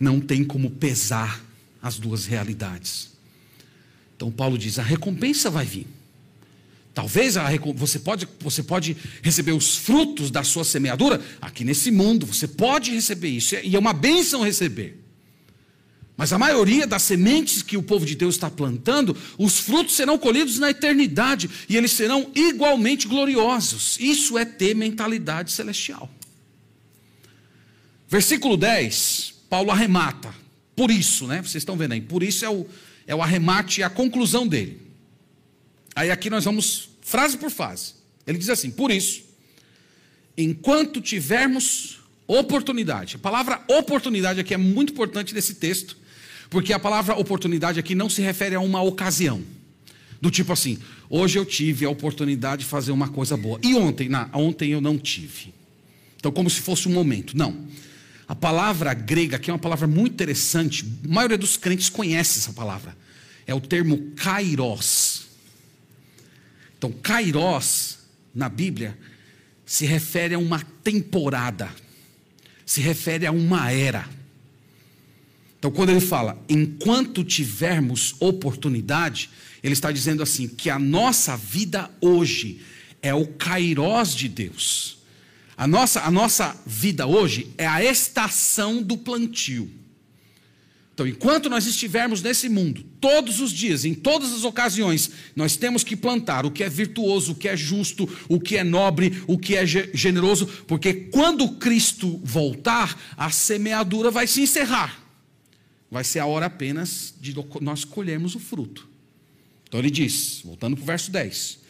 [0.00, 1.40] Não tem como pesar
[1.80, 3.12] as duas realidades.
[4.16, 5.86] Então Paulo diz: a recompensa vai vir.
[6.98, 12.26] Talvez a, você, pode, você pode receber os frutos da sua semeadura aqui nesse mundo,
[12.26, 15.00] você pode receber isso, e é uma bênção receber.
[16.16, 20.18] Mas a maioria das sementes que o povo de Deus está plantando, os frutos serão
[20.18, 23.96] colhidos na eternidade, e eles serão igualmente gloriosos.
[24.00, 26.10] Isso é ter mentalidade celestial.
[28.08, 30.34] Versículo 10, Paulo arremata.
[30.74, 31.42] Por isso, né?
[31.42, 32.66] Vocês estão vendo aí, por isso é o,
[33.06, 34.87] é o arremate e a conclusão dele.
[35.98, 37.94] Aí aqui nós vamos frase por frase.
[38.24, 39.20] Ele diz assim: Por isso,
[40.36, 45.96] enquanto tivermos oportunidade, a palavra oportunidade aqui é muito importante nesse texto,
[46.48, 49.42] porque a palavra oportunidade aqui não se refere a uma ocasião.
[50.20, 50.78] Do tipo assim,
[51.10, 53.58] hoje eu tive a oportunidade de fazer uma coisa boa.
[53.60, 54.08] E ontem?
[54.08, 55.52] Não, ontem eu não tive.
[56.16, 57.36] Então, como se fosse um momento.
[57.36, 57.66] Não.
[58.28, 60.84] A palavra grega aqui é uma palavra muito interessante.
[61.04, 62.96] A maioria dos crentes conhece essa palavra.
[63.48, 65.07] É o termo kairos.
[66.78, 67.98] Então, Kairos,
[68.32, 68.96] na Bíblia,
[69.66, 71.68] se refere a uma temporada,
[72.64, 74.08] se refere a uma era.
[75.58, 79.28] Então, quando ele fala, enquanto tivermos oportunidade,
[79.62, 82.60] ele está dizendo assim: que a nossa vida hoje
[83.02, 84.98] é o Kairos de Deus.
[85.56, 89.68] A nossa, a nossa vida hoje é a estação do plantio.
[90.98, 95.84] Então, enquanto nós estivermos nesse mundo, todos os dias, em todas as ocasiões, nós temos
[95.84, 99.38] que plantar o que é virtuoso, o que é justo, o que é nobre, o
[99.38, 105.00] que é generoso, porque quando Cristo voltar, a semeadura vai se encerrar.
[105.88, 108.88] Vai ser a hora apenas de nós colhermos o fruto.
[109.68, 111.60] Então ele diz, voltando para o verso 10: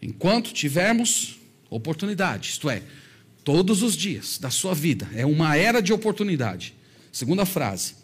[0.00, 1.36] enquanto tivermos
[1.68, 2.82] oportunidade, isto é,
[3.44, 6.72] todos os dias da sua vida, é uma era de oportunidade.
[7.12, 8.00] Segunda frase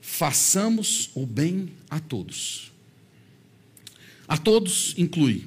[0.00, 2.72] façamos o bem a todos.
[4.26, 5.46] A todos inclui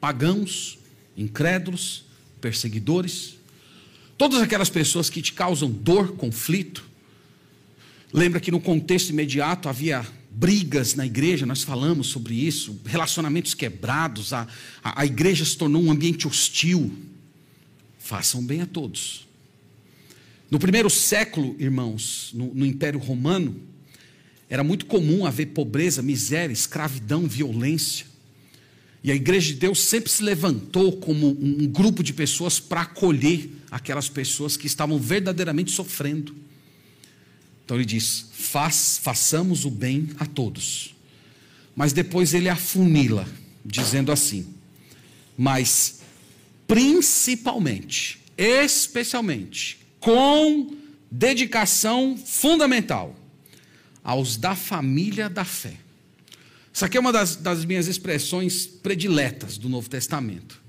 [0.00, 0.78] pagãos,
[1.16, 2.04] incrédulos,
[2.40, 3.36] perseguidores,
[4.16, 6.84] todas aquelas pessoas que te causam dor, conflito.
[8.12, 14.32] Lembra que no contexto imediato havia brigas na igreja, nós falamos sobre isso, relacionamentos quebrados,
[14.32, 14.48] a,
[14.82, 16.90] a, a igreja se tornou um ambiente hostil.
[17.98, 19.28] façam bem a todos.
[20.50, 23.58] No primeiro século, irmãos, no, no Império Romano,
[24.52, 28.04] era muito comum haver pobreza, miséria, escravidão, violência.
[29.02, 33.48] E a igreja de Deus sempre se levantou como um grupo de pessoas para acolher
[33.70, 36.36] aquelas pessoas que estavam verdadeiramente sofrendo.
[37.64, 40.94] Então ele diz: Faz, façamos o bem a todos.
[41.74, 43.26] Mas depois ele afunila,
[43.64, 44.46] dizendo assim:
[45.34, 46.00] Mas
[46.68, 50.76] principalmente, especialmente, com
[51.10, 53.16] dedicação fundamental
[54.02, 55.76] aos da família da fé.
[56.72, 60.60] Isso aqui é uma das, das minhas expressões prediletas do Novo Testamento.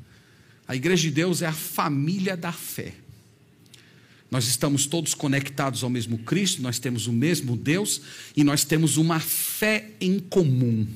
[0.67, 2.93] A igreja de Deus é a família da fé.
[4.29, 8.01] Nós estamos todos conectados ao mesmo Cristo, nós temos o mesmo Deus
[8.36, 10.88] e nós temos uma fé em comum.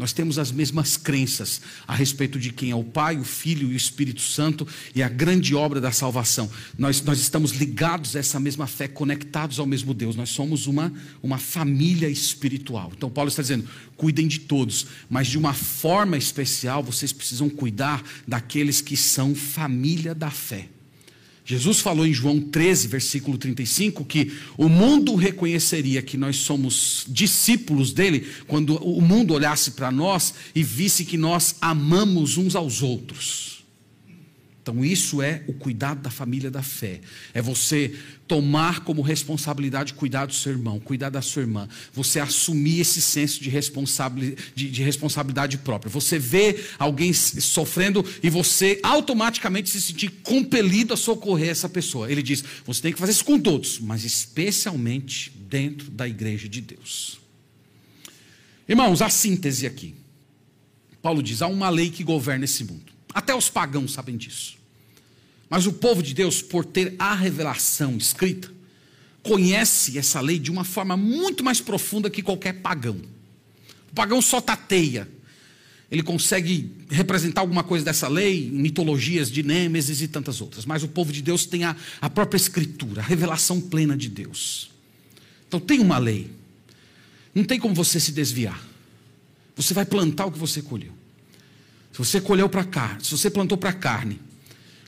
[0.00, 3.74] Nós temos as mesmas crenças a respeito de quem é o Pai, o Filho e
[3.74, 6.50] o Espírito Santo e a grande obra da salvação.
[6.78, 10.16] Nós, nós estamos ligados a essa mesma fé, conectados ao mesmo Deus.
[10.16, 10.90] Nós somos uma,
[11.22, 12.90] uma família espiritual.
[12.96, 18.02] Então, Paulo está dizendo: cuidem de todos, mas de uma forma especial, vocês precisam cuidar
[18.26, 20.79] daqueles que são família da fé.
[21.50, 27.92] Jesus falou em João 13, versículo 35, que o mundo reconheceria que nós somos discípulos
[27.92, 33.59] dele quando o mundo olhasse para nós e visse que nós amamos uns aos outros.
[34.62, 37.00] Então, isso é o cuidado da família da fé.
[37.32, 37.94] É você
[38.28, 41.66] tomar como responsabilidade cuidar do seu irmão, cuidar da sua irmã.
[41.92, 45.90] Você assumir esse senso de, responsabilidade, de, de responsabilidade própria.
[45.90, 52.10] Você vê alguém sofrendo e você automaticamente se sentir compelido a socorrer essa pessoa.
[52.12, 56.60] Ele diz: você tem que fazer isso com todos, mas especialmente dentro da igreja de
[56.60, 57.18] Deus.
[58.68, 59.94] Irmãos, a síntese aqui.
[61.00, 62.89] Paulo diz: há uma lei que governa esse mundo.
[63.12, 64.56] Até os pagãos sabem disso.
[65.48, 68.50] Mas o povo de Deus, por ter a revelação escrita,
[69.22, 73.00] conhece essa lei de uma forma muito mais profunda que qualquer pagão.
[73.90, 75.08] O pagão só tateia.
[75.90, 80.64] Ele consegue representar alguma coisa dessa lei, mitologias de Nêmesis e tantas outras.
[80.64, 84.70] Mas o povo de Deus tem a, a própria escritura, a revelação plena de Deus.
[85.48, 86.30] Então tem uma lei.
[87.34, 88.64] Não tem como você se desviar.
[89.56, 90.99] Você vai plantar o que você colheu.
[91.92, 94.20] Se você colheu para carne, se você plantou para carne,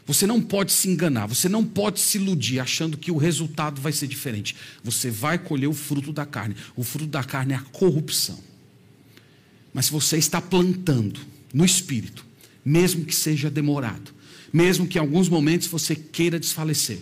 [0.06, 3.92] você não pode se enganar, você não pode se iludir achando que o resultado vai
[3.92, 4.56] ser diferente.
[4.82, 6.56] Você vai colher o fruto da carne.
[6.74, 8.38] O fruto da carne é a corrupção.
[9.72, 11.20] Mas se você está plantando
[11.54, 12.26] no espírito,
[12.64, 14.12] mesmo que seja demorado,
[14.52, 16.98] mesmo que em alguns momentos você queira desfalecer,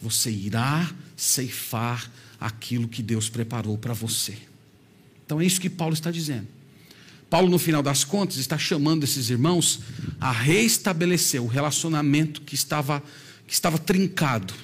[0.00, 4.36] você irá ceifar aquilo que Deus preparou para você.
[5.24, 6.46] Então é isso que Paulo está dizendo.
[7.34, 9.80] Paulo, no final das contas, está chamando esses irmãos
[10.20, 13.02] a reestabelecer o relacionamento que estava,
[13.44, 14.54] que estava trincado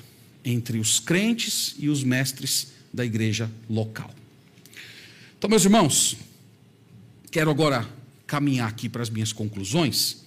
[0.44, 4.08] entre os crentes e os mestres da igreja local.
[5.36, 6.16] Então, meus irmãos,
[7.32, 7.88] quero agora
[8.24, 10.18] caminhar aqui para as minhas conclusões.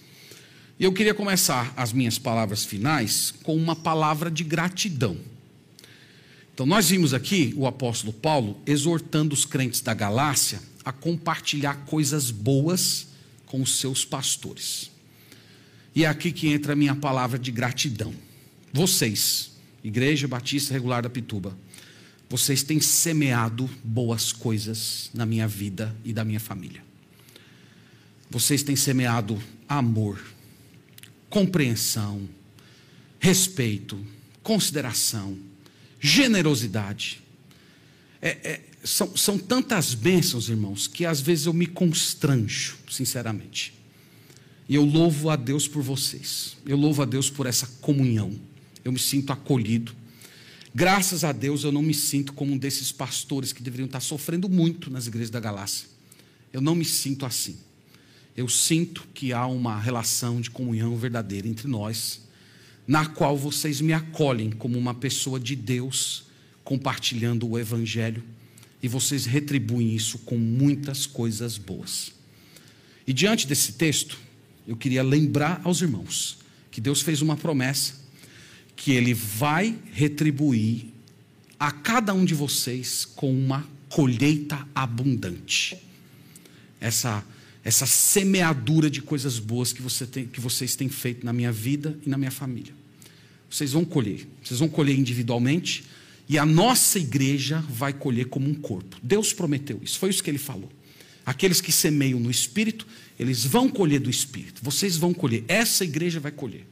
[0.77, 5.17] E eu queria começar as minhas palavras finais com uma palavra de gratidão.
[6.53, 12.31] Então, nós vimos aqui o apóstolo Paulo exortando os crentes da Galácia a compartilhar coisas
[12.31, 13.07] boas
[13.45, 14.91] com os seus pastores.
[15.95, 18.13] E é aqui que entra a minha palavra de gratidão.
[18.71, 19.51] Vocês,
[19.83, 21.55] Igreja Batista Regular da Pituba,
[22.29, 26.83] vocês têm semeado boas coisas na minha vida e da minha família.
[28.29, 30.19] Vocês têm semeado amor,
[31.29, 32.27] compreensão,
[33.19, 34.03] respeito,
[34.41, 35.37] consideração,
[35.99, 37.21] generosidade.
[38.19, 43.73] É, é, são, são tantas bênçãos, irmãos, que às vezes eu me constranjo, sinceramente.
[44.67, 46.57] E eu louvo a Deus por vocês.
[46.65, 48.33] Eu louvo a Deus por essa comunhão.
[48.83, 49.95] Eu me sinto acolhido.
[50.75, 54.49] Graças a Deus eu não me sinto como um desses pastores que deveriam estar sofrendo
[54.49, 55.87] muito nas igrejas da Galácia.
[56.51, 57.57] Eu não me sinto assim.
[58.35, 62.21] Eu sinto que há uma relação de comunhão verdadeira entre nós,
[62.87, 66.25] na qual vocês me acolhem como uma pessoa de Deus,
[66.63, 68.23] compartilhando o Evangelho
[68.83, 72.11] e vocês retribuem isso com muitas coisas boas.
[73.07, 74.19] E diante desse texto,
[74.67, 76.37] eu queria lembrar aos irmãos
[76.69, 78.03] que Deus fez uma promessa
[78.75, 80.87] que Ele vai retribuir
[81.59, 85.77] a cada um de vocês com uma colheita abundante.
[86.81, 87.23] Essa,
[87.63, 91.97] essa semeadura de coisas boas que, você tem, que vocês têm feito na minha vida
[92.05, 92.73] e na minha família.
[93.49, 94.27] Vocês vão colher.
[94.43, 95.85] Vocês vão colher individualmente,
[96.27, 98.97] e a nossa igreja vai colher como um corpo.
[99.01, 100.71] Deus prometeu isso, foi isso que ele falou.
[101.25, 102.85] Aqueles que semeiam no espírito,
[103.19, 104.61] eles vão colher do espírito.
[104.63, 106.65] Vocês vão colher, essa igreja vai colher.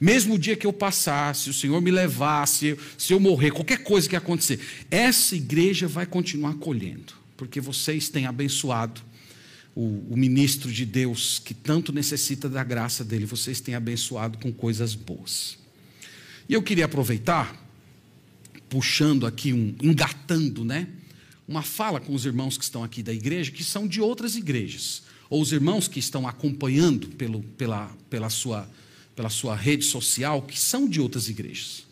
[0.00, 3.20] Mesmo o dia que eu passar, se o Senhor me levar, se eu, se eu
[3.20, 9.00] morrer, qualquer coisa que acontecer, essa igreja vai continuar colhendo, porque vocês têm abençoado
[9.74, 14.52] o, o ministro de Deus que tanto necessita da graça dele, vocês têm abençoado com
[14.52, 15.56] coisas boas.
[16.48, 17.63] E eu queria aproveitar,
[18.74, 20.88] puxando aqui um, engatando, né?
[21.46, 25.04] Uma fala com os irmãos que estão aqui da igreja, que são de outras igrejas,
[25.30, 28.68] ou os irmãos que estão acompanhando pelo, pela, pela, sua,
[29.14, 31.84] pela sua rede social, que são de outras igrejas.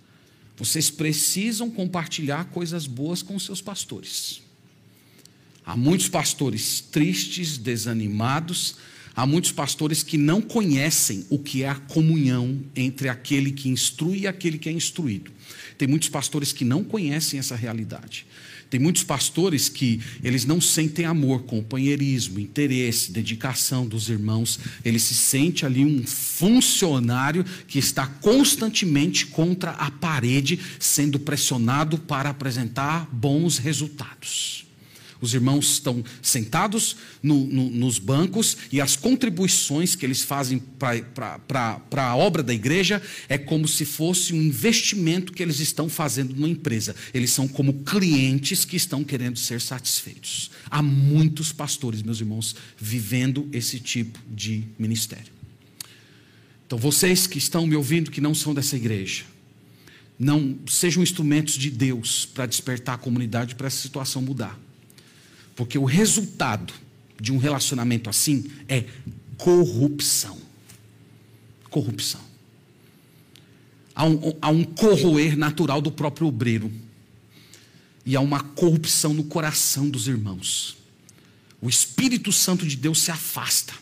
[0.56, 4.42] Vocês precisam compartilhar coisas boas com os seus pastores.
[5.64, 8.74] Há muitos pastores tristes, desanimados,
[9.14, 14.22] há muitos pastores que não conhecem o que é a comunhão entre aquele que instrui
[14.22, 15.30] e aquele que é instruído.
[15.76, 18.26] Tem muitos pastores que não conhecem essa realidade.
[18.72, 24.58] Tem muitos pastores que eles não sentem amor, companheirismo, interesse, dedicação dos irmãos.
[24.82, 32.30] Ele se sente ali um funcionário que está constantemente contra a parede, sendo pressionado para
[32.30, 34.64] apresentar bons resultados.
[35.22, 41.80] Os irmãos estão sentados no, no, nos bancos e as contribuições que eles fazem para
[41.96, 46.48] a obra da igreja é como se fosse um investimento que eles estão fazendo numa
[46.48, 46.94] empresa.
[47.14, 50.50] Eles são como clientes que estão querendo ser satisfeitos.
[50.68, 55.32] Há muitos pastores, meus irmãos, vivendo esse tipo de ministério.
[56.66, 59.24] Então, vocês que estão me ouvindo, que não são dessa igreja,
[60.18, 64.58] não sejam instrumentos de Deus para despertar a comunidade para essa situação mudar.
[65.54, 66.72] Porque o resultado
[67.20, 68.84] de um relacionamento assim é
[69.36, 70.38] corrupção.
[71.70, 72.20] Corrupção.
[73.94, 76.70] Há um, há um corroer natural do próprio obreiro.
[78.04, 80.76] E há uma corrupção no coração dos irmãos.
[81.60, 83.74] O Espírito Santo de Deus se afasta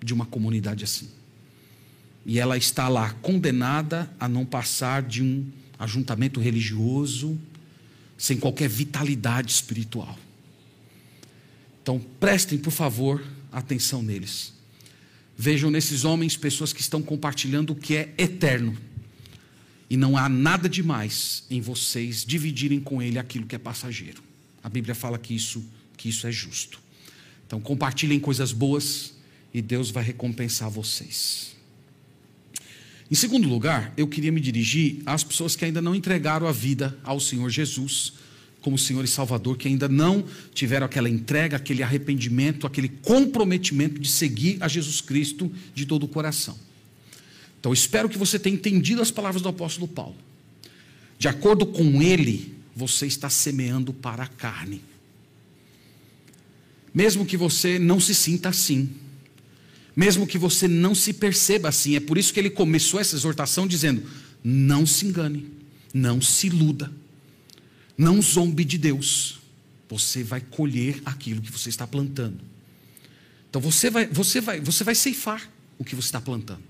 [0.00, 1.08] de uma comunidade assim.
[2.24, 5.44] E ela está lá condenada a não passar de um
[5.78, 7.38] ajuntamento religioso,
[8.16, 10.18] sem qualquer vitalidade espiritual.
[11.84, 13.22] Então, prestem, por favor,
[13.52, 14.54] atenção neles.
[15.36, 18.74] Vejam nesses homens pessoas que estão compartilhando o que é eterno.
[19.90, 24.22] E não há nada demais em vocês dividirem com ele aquilo que é passageiro.
[24.62, 25.62] A Bíblia fala que isso,
[25.94, 26.80] que isso é justo.
[27.46, 29.12] Então, compartilhem coisas boas
[29.52, 31.54] e Deus vai recompensar vocês.
[33.10, 36.98] Em segundo lugar, eu queria me dirigir às pessoas que ainda não entregaram a vida
[37.04, 38.14] ao Senhor Jesus
[38.64, 44.08] como Senhor e Salvador, que ainda não tiveram aquela entrega, aquele arrependimento, aquele comprometimento de
[44.08, 46.58] seguir a Jesus Cristo de todo o coração.
[47.60, 50.16] Então, espero que você tenha entendido as palavras do apóstolo Paulo.
[51.18, 54.80] De acordo com ele, você está semeando para a carne.
[56.94, 58.88] Mesmo que você não se sinta assim,
[59.94, 63.66] mesmo que você não se perceba assim, é por isso que ele começou essa exortação
[63.66, 64.02] dizendo:
[64.42, 65.50] não se engane,
[65.92, 66.90] não se iluda
[67.96, 69.38] não zombe de Deus.
[69.88, 72.40] Você vai colher aquilo que você está plantando.
[73.48, 76.62] Então você vai, você vai, você vai ceifar o que você está plantando.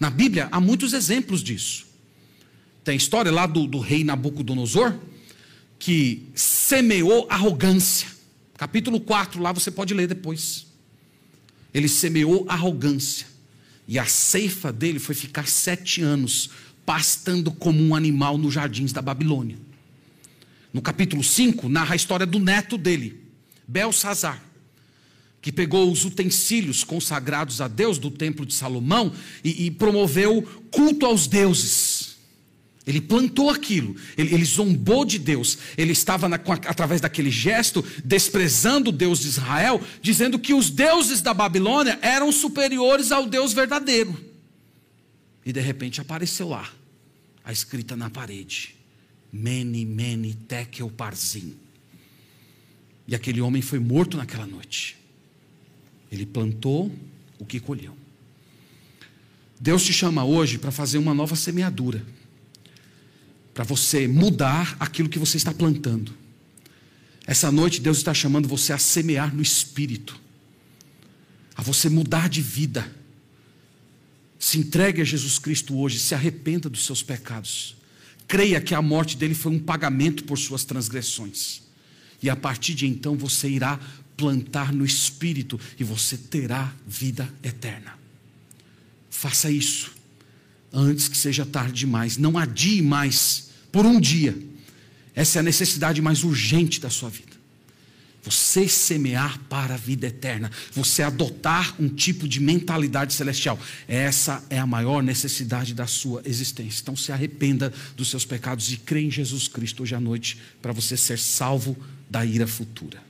[0.00, 1.86] Na Bíblia há muitos exemplos disso.
[2.82, 4.98] Tem a história lá do, do rei Nabucodonosor,
[5.78, 8.08] que semeou arrogância.
[8.56, 10.66] Capítulo 4, lá você pode ler depois.
[11.74, 13.26] Ele semeou arrogância.
[13.86, 16.50] E a ceifa dele foi ficar sete anos
[16.84, 19.58] pastando como um animal nos jardins da Babilônia.
[20.72, 23.20] No capítulo 5, narra a história do neto dele,
[23.68, 24.42] Belsazar,
[25.40, 29.12] que pegou os utensílios consagrados a Deus do templo de Salomão
[29.44, 32.12] e, e promoveu culto aos deuses.
[32.86, 38.90] Ele plantou aquilo, ele, ele zombou de Deus, ele estava na, através daquele gesto desprezando
[38.90, 44.18] o Deus de Israel, dizendo que os deuses da Babilônia eram superiores ao Deus verdadeiro.
[45.44, 46.68] E de repente apareceu lá,
[47.44, 48.74] a escrita na parede:
[49.32, 51.56] Mene, mene, tekel, parzim.
[53.08, 54.96] E aquele homem foi morto naquela noite.
[56.10, 56.94] Ele plantou
[57.38, 57.96] o que colheu.
[59.58, 62.04] Deus te chama hoje para fazer uma nova semeadura.
[63.54, 66.12] Para você mudar aquilo que você está plantando.
[67.26, 70.20] Essa noite Deus está chamando você a semear no espírito.
[71.54, 72.90] A você mudar de vida.
[74.38, 77.76] Se entregue a Jesus Cristo hoje, se arrependa dos seus pecados
[78.26, 81.62] creia que a morte dele foi um pagamento por suas transgressões.
[82.22, 83.78] E a partir de então você irá
[84.16, 87.98] plantar no espírito e você terá vida eterna.
[89.10, 89.92] Faça isso
[90.72, 92.16] antes que seja tarde demais.
[92.16, 94.36] Não adie mais por um dia.
[95.14, 97.31] Essa é a necessidade mais urgente da sua vida.
[98.24, 103.58] Você semear para a vida eterna, você adotar um tipo de mentalidade celestial.
[103.88, 106.80] Essa é a maior necessidade da sua existência.
[106.82, 110.72] Então se arrependa dos seus pecados e crê em Jesus Cristo hoje à noite para
[110.72, 111.76] você ser salvo
[112.08, 113.02] da ira futura.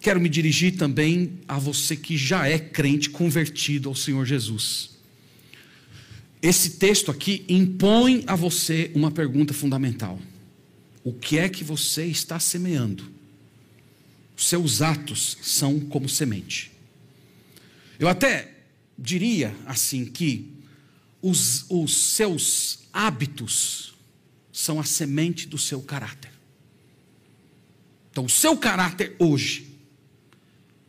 [0.00, 4.90] Quero me dirigir também a você que já é crente convertido ao Senhor Jesus.
[6.40, 10.20] Esse texto aqui impõe a você uma pergunta fundamental.
[11.08, 13.10] O que é que você está semeando?
[14.36, 16.70] Seus atos são como semente.
[17.98, 18.52] Eu até
[18.98, 20.52] diria assim que
[21.22, 23.94] os, os seus hábitos
[24.52, 26.30] são a semente do seu caráter.
[28.10, 29.78] Então, o seu caráter hoje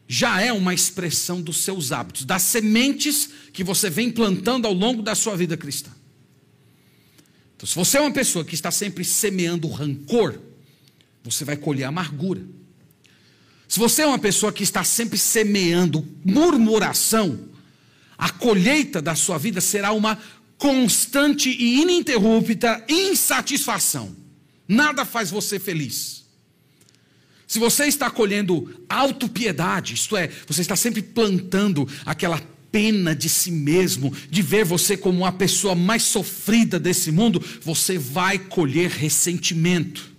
[0.06, 5.02] já é uma expressão dos seus hábitos, das sementes que você vem plantando ao longo
[5.02, 5.92] da sua vida cristã.
[7.60, 10.40] Então, se você é uma pessoa que está sempre semeando rancor,
[11.22, 12.42] você vai colher amargura.
[13.68, 17.50] Se você é uma pessoa que está sempre semeando murmuração,
[18.18, 20.18] a colheita da sua vida será uma
[20.58, 24.16] constante e ininterrupta insatisfação.
[24.66, 26.24] Nada faz você feliz.
[27.46, 32.42] Se você está colhendo autopiedade, isto é, você está sempre plantando aquela
[32.72, 37.98] pena de si mesmo, de ver você como a pessoa mais sofrida desse mundo, você
[37.98, 40.10] vai colher ressentimento.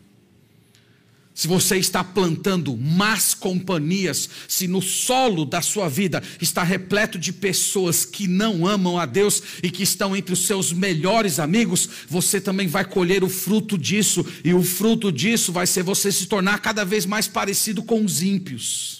[1.40, 7.32] Se você está plantando más companhias, se no solo da sua vida está repleto de
[7.32, 12.42] pessoas que não amam a Deus e que estão entre os seus melhores amigos, você
[12.42, 16.58] também vai colher o fruto disso, e o fruto disso vai ser você se tornar
[16.58, 18.99] cada vez mais parecido com os ímpios.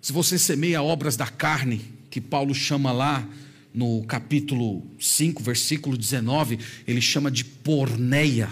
[0.00, 3.26] Se você semeia obras da carne, que Paulo chama lá
[3.72, 8.48] no capítulo 5, versículo 19, ele chama de porneia.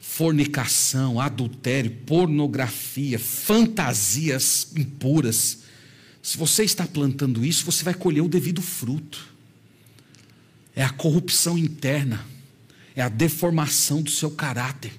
[0.00, 5.58] Fornicação, adultério, pornografia, fantasias impuras.
[6.20, 9.28] Se você está plantando isso, você vai colher o devido fruto.
[10.74, 12.26] É a corrupção interna,
[12.94, 14.92] é a deformação do seu caráter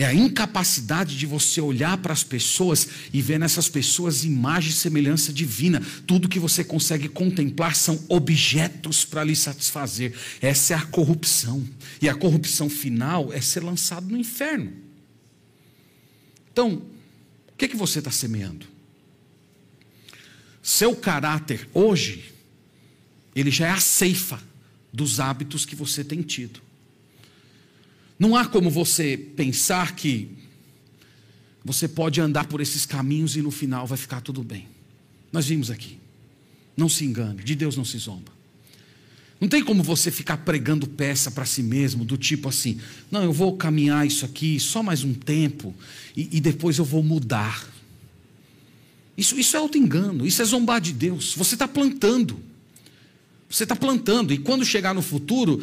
[0.00, 4.72] é a incapacidade de você olhar para as pessoas e ver nessas pessoas imagem e
[4.72, 5.82] semelhança divina.
[6.06, 10.14] Tudo que você consegue contemplar são objetos para lhe satisfazer.
[10.40, 11.62] Essa é a corrupção.
[12.00, 14.72] E a corrupção final é ser lançado no inferno.
[16.50, 16.82] Então,
[17.52, 18.64] o que, é que você está semeando?
[20.62, 22.32] Seu caráter hoje,
[23.36, 24.42] ele já é a ceifa
[24.90, 26.69] dos hábitos que você tem tido.
[28.20, 30.28] Não há como você pensar que
[31.64, 34.68] você pode andar por esses caminhos e no final vai ficar tudo bem.
[35.32, 35.98] Nós vimos aqui.
[36.76, 38.30] Não se engane, de Deus não se zomba.
[39.40, 42.78] Não tem como você ficar pregando peça para si mesmo, do tipo assim:
[43.10, 45.74] não, eu vou caminhar isso aqui só mais um tempo
[46.14, 47.66] e, e depois eu vou mudar.
[49.16, 51.34] Isso, isso é auto-engano, isso é zombar de Deus.
[51.36, 52.38] Você está plantando.
[53.50, 55.60] Você está plantando, e quando chegar no futuro,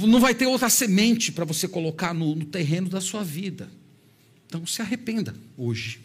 [0.00, 3.70] não vai ter outra semente para você colocar no, no terreno da sua vida.
[4.48, 6.00] Então se arrependa hoje.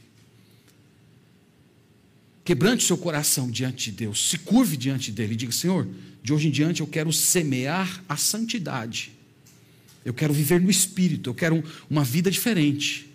[2.43, 5.87] Quebrante seu coração diante de Deus, se curve diante dele e diga: Senhor,
[6.21, 9.11] de hoje em diante eu quero semear a santidade.
[10.05, 13.09] Eu quero viver no espírito, eu quero uma vida diferente.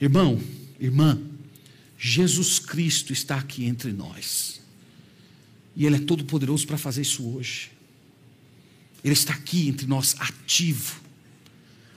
[0.00, 0.40] Irmão,
[0.80, 1.22] irmã,
[1.96, 4.61] Jesus Cristo está aqui entre nós.
[5.74, 7.70] E Ele é todo poderoso para fazer isso hoje.
[9.04, 11.00] Ele está aqui entre nós, ativo,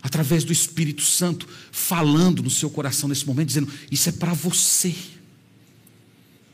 [0.01, 4.95] através do Espírito Santo, falando no seu coração nesse momento, dizendo: Isso é para você.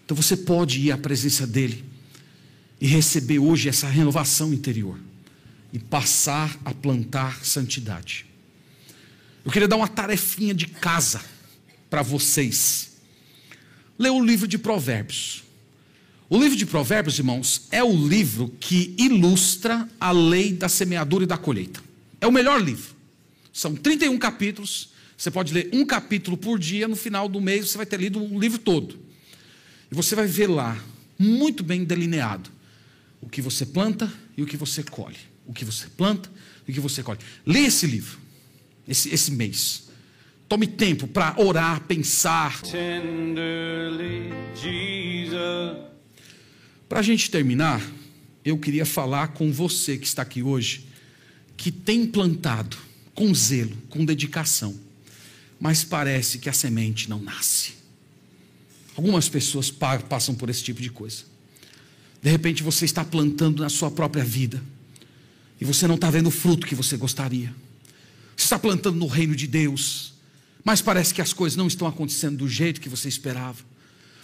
[0.03, 1.86] Então você pode ir à presença dEle
[2.82, 4.99] e receber hoje essa renovação interior
[5.72, 8.26] e passar a plantar santidade.
[9.45, 11.22] Eu queria dar uma tarefinha de casa
[11.89, 12.91] para vocês.
[13.97, 15.43] Lê o livro de Provérbios.
[16.32, 21.28] O livro de Provérbios, irmãos, é o livro que ilustra a lei da semeadura e
[21.28, 21.84] da colheita.
[22.22, 22.96] É o melhor livro.
[23.52, 24.92] São 31 capítulos.
[25.18, 26.88] Você pode ler um capítulo por dia.
[26.88, 28.98] No final do mês, você vai ter lido o livro todo.
[29.92, 30.82] E você vai ver lá,
[31.20, 32.50] muito bem delineado,
[33.20, 35.20] o que você planta e o que você colhe.
[35.46, 36.32] O que você planta
[36.66, 37.20] e o que você colhe.
[37.46, 38.18] Lê esse livro,
[38.88, 39.90] esse, esse mês.
[40.48, 42.62] Tome tempo para orar, pensar.
[42.62, 45.91] Tenderly, Jesus.
[46.92, 47.82] Para a gente terminar,
[48.44, 50.86] eu queria falar com você que está aqui hoje,
[51.56, 52.76] que tem plantado
[53.16, 54.78] com zelo, com dedicação,
[55.58, 57.76] mas parece que a semente não nasce.
[58.94, 61.24] Algumas pessoas passam por esse tipo de coisa.
[62.22, 64.62] De repente você está plantando na sua própria vida
[65.62, 67.56] e você não está vendo o fruto que você gostaria.
[68.36, 70.14] Você está plantando no reino de Deus,
[70.62, 73.70] mas parece que as coisas não estão acontecendo do jeito que você esperava.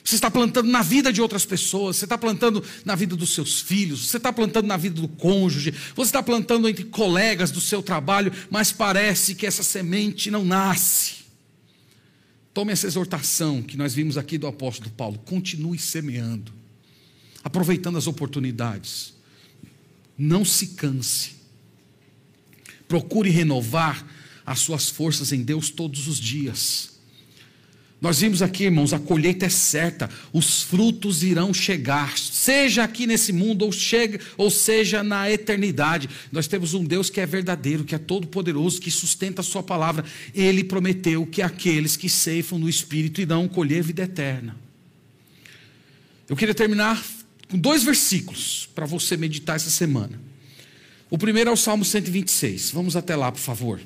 [0.08, 3.60] Você está plantando na vida de outras pessoas, você está plantando na vida dos seus
[3.60, 7.84] filhos, você está plantando na vida do cônjuge, você está plantando entre colegas do seu
[7.84, 11.26] trabalho, mas parece que essa semente não nasce.
[12.53, 16.53] Tome essa exortação que nós vimos aqui do apóstolo Paulo, continue semeando,
[17.43, 19.14] aproveitando as oportunidades.
[20.18, 21.32] Não se canse.
[22.88, 24.08] Procure renovar
[24.45, 26.96] as suas forças em Deus todos os dias.
[27.99, 33.33] Nós vimos aqui, irmãos, a colheita é certa, os frutos irão chegar, seja aqui nesse
[33.33, 36.07] mundo ou, chega, ou seja na eternidade.
[36.31, 40.05] Nós temos um Deus que é verdadeiro, que é todo-poderoso, que sustenta a Sua palavra.
[40.33, 44.55] Ele prometeu que aqueles que ceifam no Espírito irão colher vida eterna.
[46.29, 47.03] Eu queria terminar
[47.49, 50.21] com dois versículos para você meditar essa semana.
[51.09, 52.69] O primeiro é o Salmo 126.
[52.69, 53.81] Vamos até lá, por favor.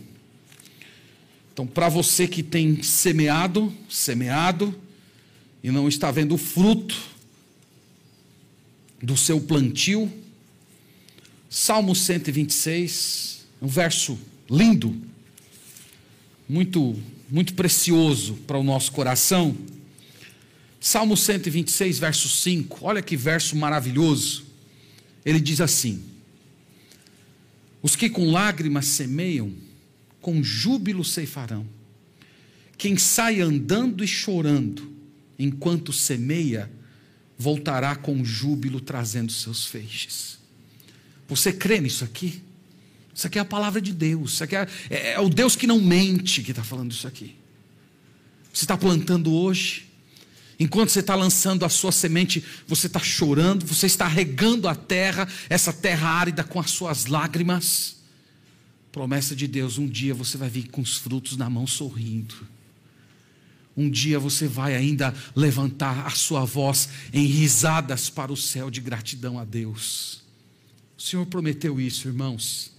[1.54, 4.74] Então, para você que tem semeado, semeado,
[5.64, 6.98] e não está vendo o fruto
[9.02, 10.12] do seu plantio,
[11.50, 14.18] Salmo 126, um verso
[14.50, 14.96] lindo,
[16.48, 16.98] muito,
[17.30, 19.56] muito precioso para o nosso coração.
[20.80, 24.46] Salmo 126, verso 5, olha que verso maravilhoso.
[25.26, 26.02] Ele diz assim:
[27.84, 29.54] Os que com lágrimas semeiam,
[30.22, 31.66] com júbilo ceifarão.
[32.78, 34.92] Quem sai andando e chorando,
[35.38, 36.72] enquanto semeia,
[37.38, 40.38] voltará com júbilo trazendo seus feixes.
[41.28, 42.42] Você crê nisso aqui?
[43.14, 44.34] Isso aqui é a palavra de Deus.
[44.34, 47.36] Isso aqui é, é, é o Deus que não mente que está falando isso aqui.
[48.54, 49.88] Você está plantando hoje,
[50.60, 55.28] enquanto você está lançando a sua semente, você está chorando, você está regando a terra,
[55.50, 58.01] essa terra árida com as suas lágrimas.
[58.92, 62.36] Promessa de Deus: um dia você vai vir com os frutos na mão sorrindo.
[63.76, 68.82] Um dia você vai ainda levantar a sua voz em risadas para o céu de
[68.82, 70.22] gratidão a Deus.
[70.98, 72.72] O Senhor prometeu isso, irmãos.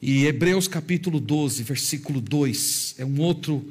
[0.00, 3.64] E Hebreus capítulo 12, versículo 2, é um outro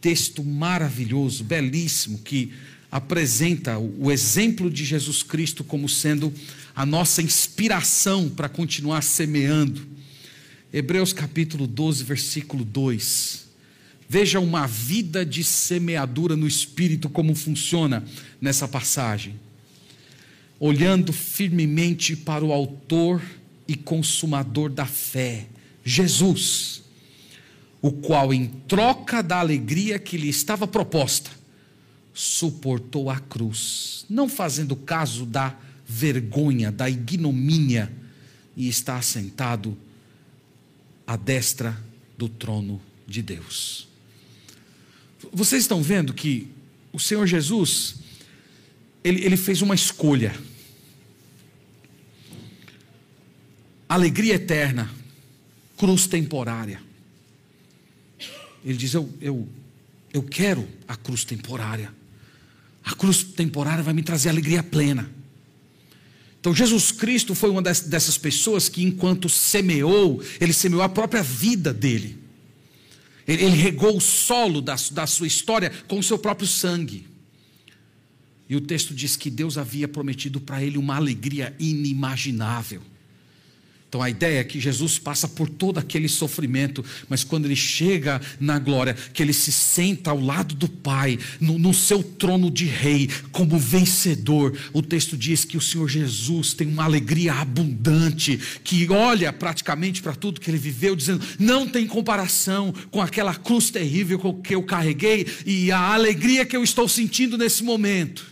[0.00, 2.52] texto maravilhoso, belíssimo, que
[2.90, 6.32] apresenta o exemplo de Jesus Cristo como sendo
[6.74, 9.95] a nossa inspiração para continuar semeando.
[10.72, 13.46] Hebreus capítulo 12, versículo 2.
[14.08, 18.04] Veja uma vida de semeadura no espírito como funciona
[18.40, 19.38] nessa passagem.
[20.58, 23.22] Olhando firmemente para o autor
[23.68, 25.46] e consumador da fé,
[25.84, 26.82] Jesus,
[27.80, 31.30] o qual em troca da alegria que lhe estava proposta,
[32.12, 35.56] suportou a cruz, não fazendo caso da
[35.86, 37.92] vergonha, da ignomínia,
[38.56, 39.76] e está assentado
[41.06, 41.78] à destra
[42.18, 43.86] do trono de Deus.
[45.32, 46.48] Vocês estão vendo que
[46.92, 47.96] o Senhor Jesus,
[49.04, 50.34] ele, ele fez uma escolha.
[53.88, 54.90] Alegria eterna,
[55.76, 56.80] cruz temporária.
[58.64, 59.48] Ele diz: eu, eu,
[60.12, 61.92] eu quero a cruz temporária.
[62.82, 65.08] A cruz temporária vai me trazer alegria plena.
[66.46, 71.74] Então, Jesus Cristo foi uma dessas pessoas que, enquanto semeou, ele semeou a própria vida
[71.74, 72.18] dele.
[73.26, 77.08] Ele, regou o solo da, da sua história com o seu próprio sangue.
[78.48, 82.80] E o texto diz que Deus havia prometido para ele uma alegria inimaginável.
[83.96, 88.20] Então a ideia é que Jesus passa por todo aquele sofrimento, mas quando ele chega
[88.38, 92.66] na glória, que ele se senta ao lado do Pai, no, no, seu trono de
[92.66, 98.86] rei, como vencedor, o texto diz que o Senhor Jesus tem uma alegria abundante, que
[98.90, 104.18] olha praticamente para tudo que ele viveu, dizendo: não tem comparação com aquela cruz terrível
[104.44, 108.26] que eu carreguei e a alegria que eu estou sentindo nesse momento.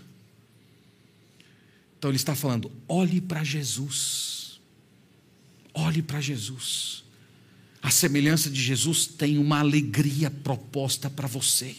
[1.97, 4.34] Então ele está falando: olhe para Jesus
[5.75, 7.03] Olhe para Jesus.
[7.83, 11.75] A semelhança de Jesus tem uma alegria proposta para você.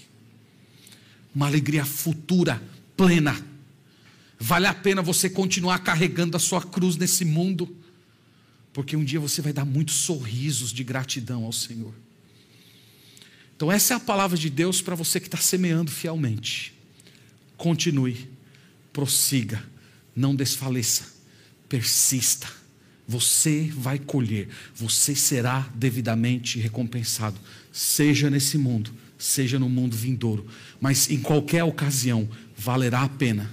[1.34, 2.62] Uma alegria futura,
[2.98, 3.36] plena.
[4.38, 7.74] Vale a pena você continuar carregando a sua cruz nesse mundo,
[8.74, 11.94] porque um dia você vai dar muitos sorrisos de gratidão ao Senhor.
[13.56, 16.74] Então, essa é a palavra de Deus para você que está semeando fielmente.
[17.56, 18.30] Continue,
[18.92, 19.66] prossiga,
[20.14, 21.06] não desfaleça,
[21.70, 22.65] persista
[23.08, 27.40] você vai colher, você será devidamente recompensado,
[27.72, 30.48] seja nesse mundo, seja no mundo vindouro,
[30.80, 32.28] mas em qualquer ocasião
[32.58, 33.50] valerá a pena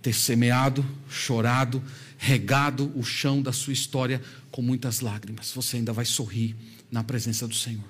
[0.00, 1.82] ter semeado, chorado,
[2.18, 5.52] regado o chão da sua história com muitas lágrimas.
[5.52, 6.54] Você ainda vai sorrir
[6.90, 7.84] na presença do Senhor.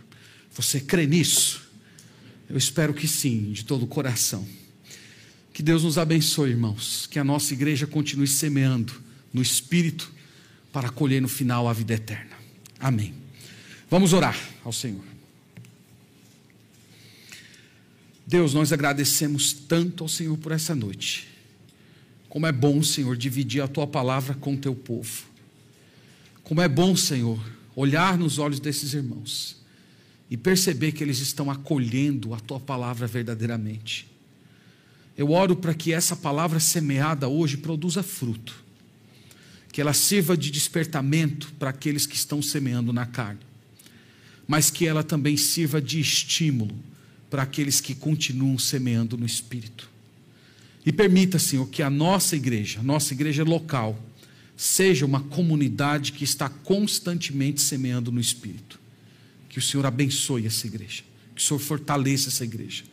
[0.55, 1.63] Você crê nisso?
[2.49, 4.47] Eu espero que sim, de todo o coração.
[5.53, 7.07] Que Deus nos abençoe, irmãos.
[7.11, 8.93] Que a nossa igreja continue semeando
[9.33, 10.12] no Espírito
[10.73, 12.37] para colher no final a vida eterna.
[12.81, 13.14] Amém.
[13.91, 15.05] Vamos orar ao Senhor.
[18.27, 21.29] Deus, nós agradecemos tanto ao Senhor por essa noite.
[22.29, 25.25] Como é bom, Senhor, dividir a tua palavra com o teu povo.
[26.43, 27.39] Como é bom, Senhor,
[27.77, 29.61] olhar nos olhos desses irmãos
[30.31, 34.09] e perceber que eles estão acolhendo a tua palavra verdadeiramente.
[35.16, 38.55] Eu oro para que essa palavra semeada hoje produza fruto,
[39.73, 43.41] que ela sirva de despertamento para aqueles que estão semeando na carne,
[44.47, 46.75] mas que ela também sirva de estímulo
[47.29, 49.91] para aqueles que continuam semeando no espírito.
[50.85, 53.99] E permita, Senhor, que a nossa igreja, a nossa igreja local,
[54.57, 58.79] seja uma comunidade que está constantemente semeando no Espírito.
[59.49, 61.03] Que o Senhor abençoe essa igreja,
[61.35, 62.85] que o Senhor fortaleça essa igreja.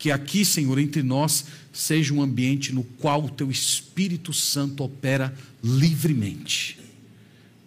[0.00, 1.44] Que aqui, Senhor, entre nós,
[1.74, 6.78] seja um ambiente no qual o Teu Espírito Santo opera livremente.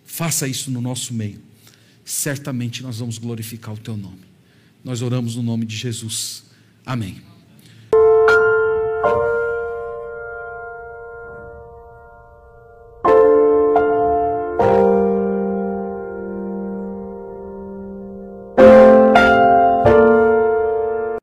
[0.03, 1.39] Faça isso no nosso meio.
[2.03, 4.25] Certamente nós vamos glorificar o Teu nome.
[4.83, 6.43] Nós oramos no nome de Jesus.
[6.83, 7.21] Amém.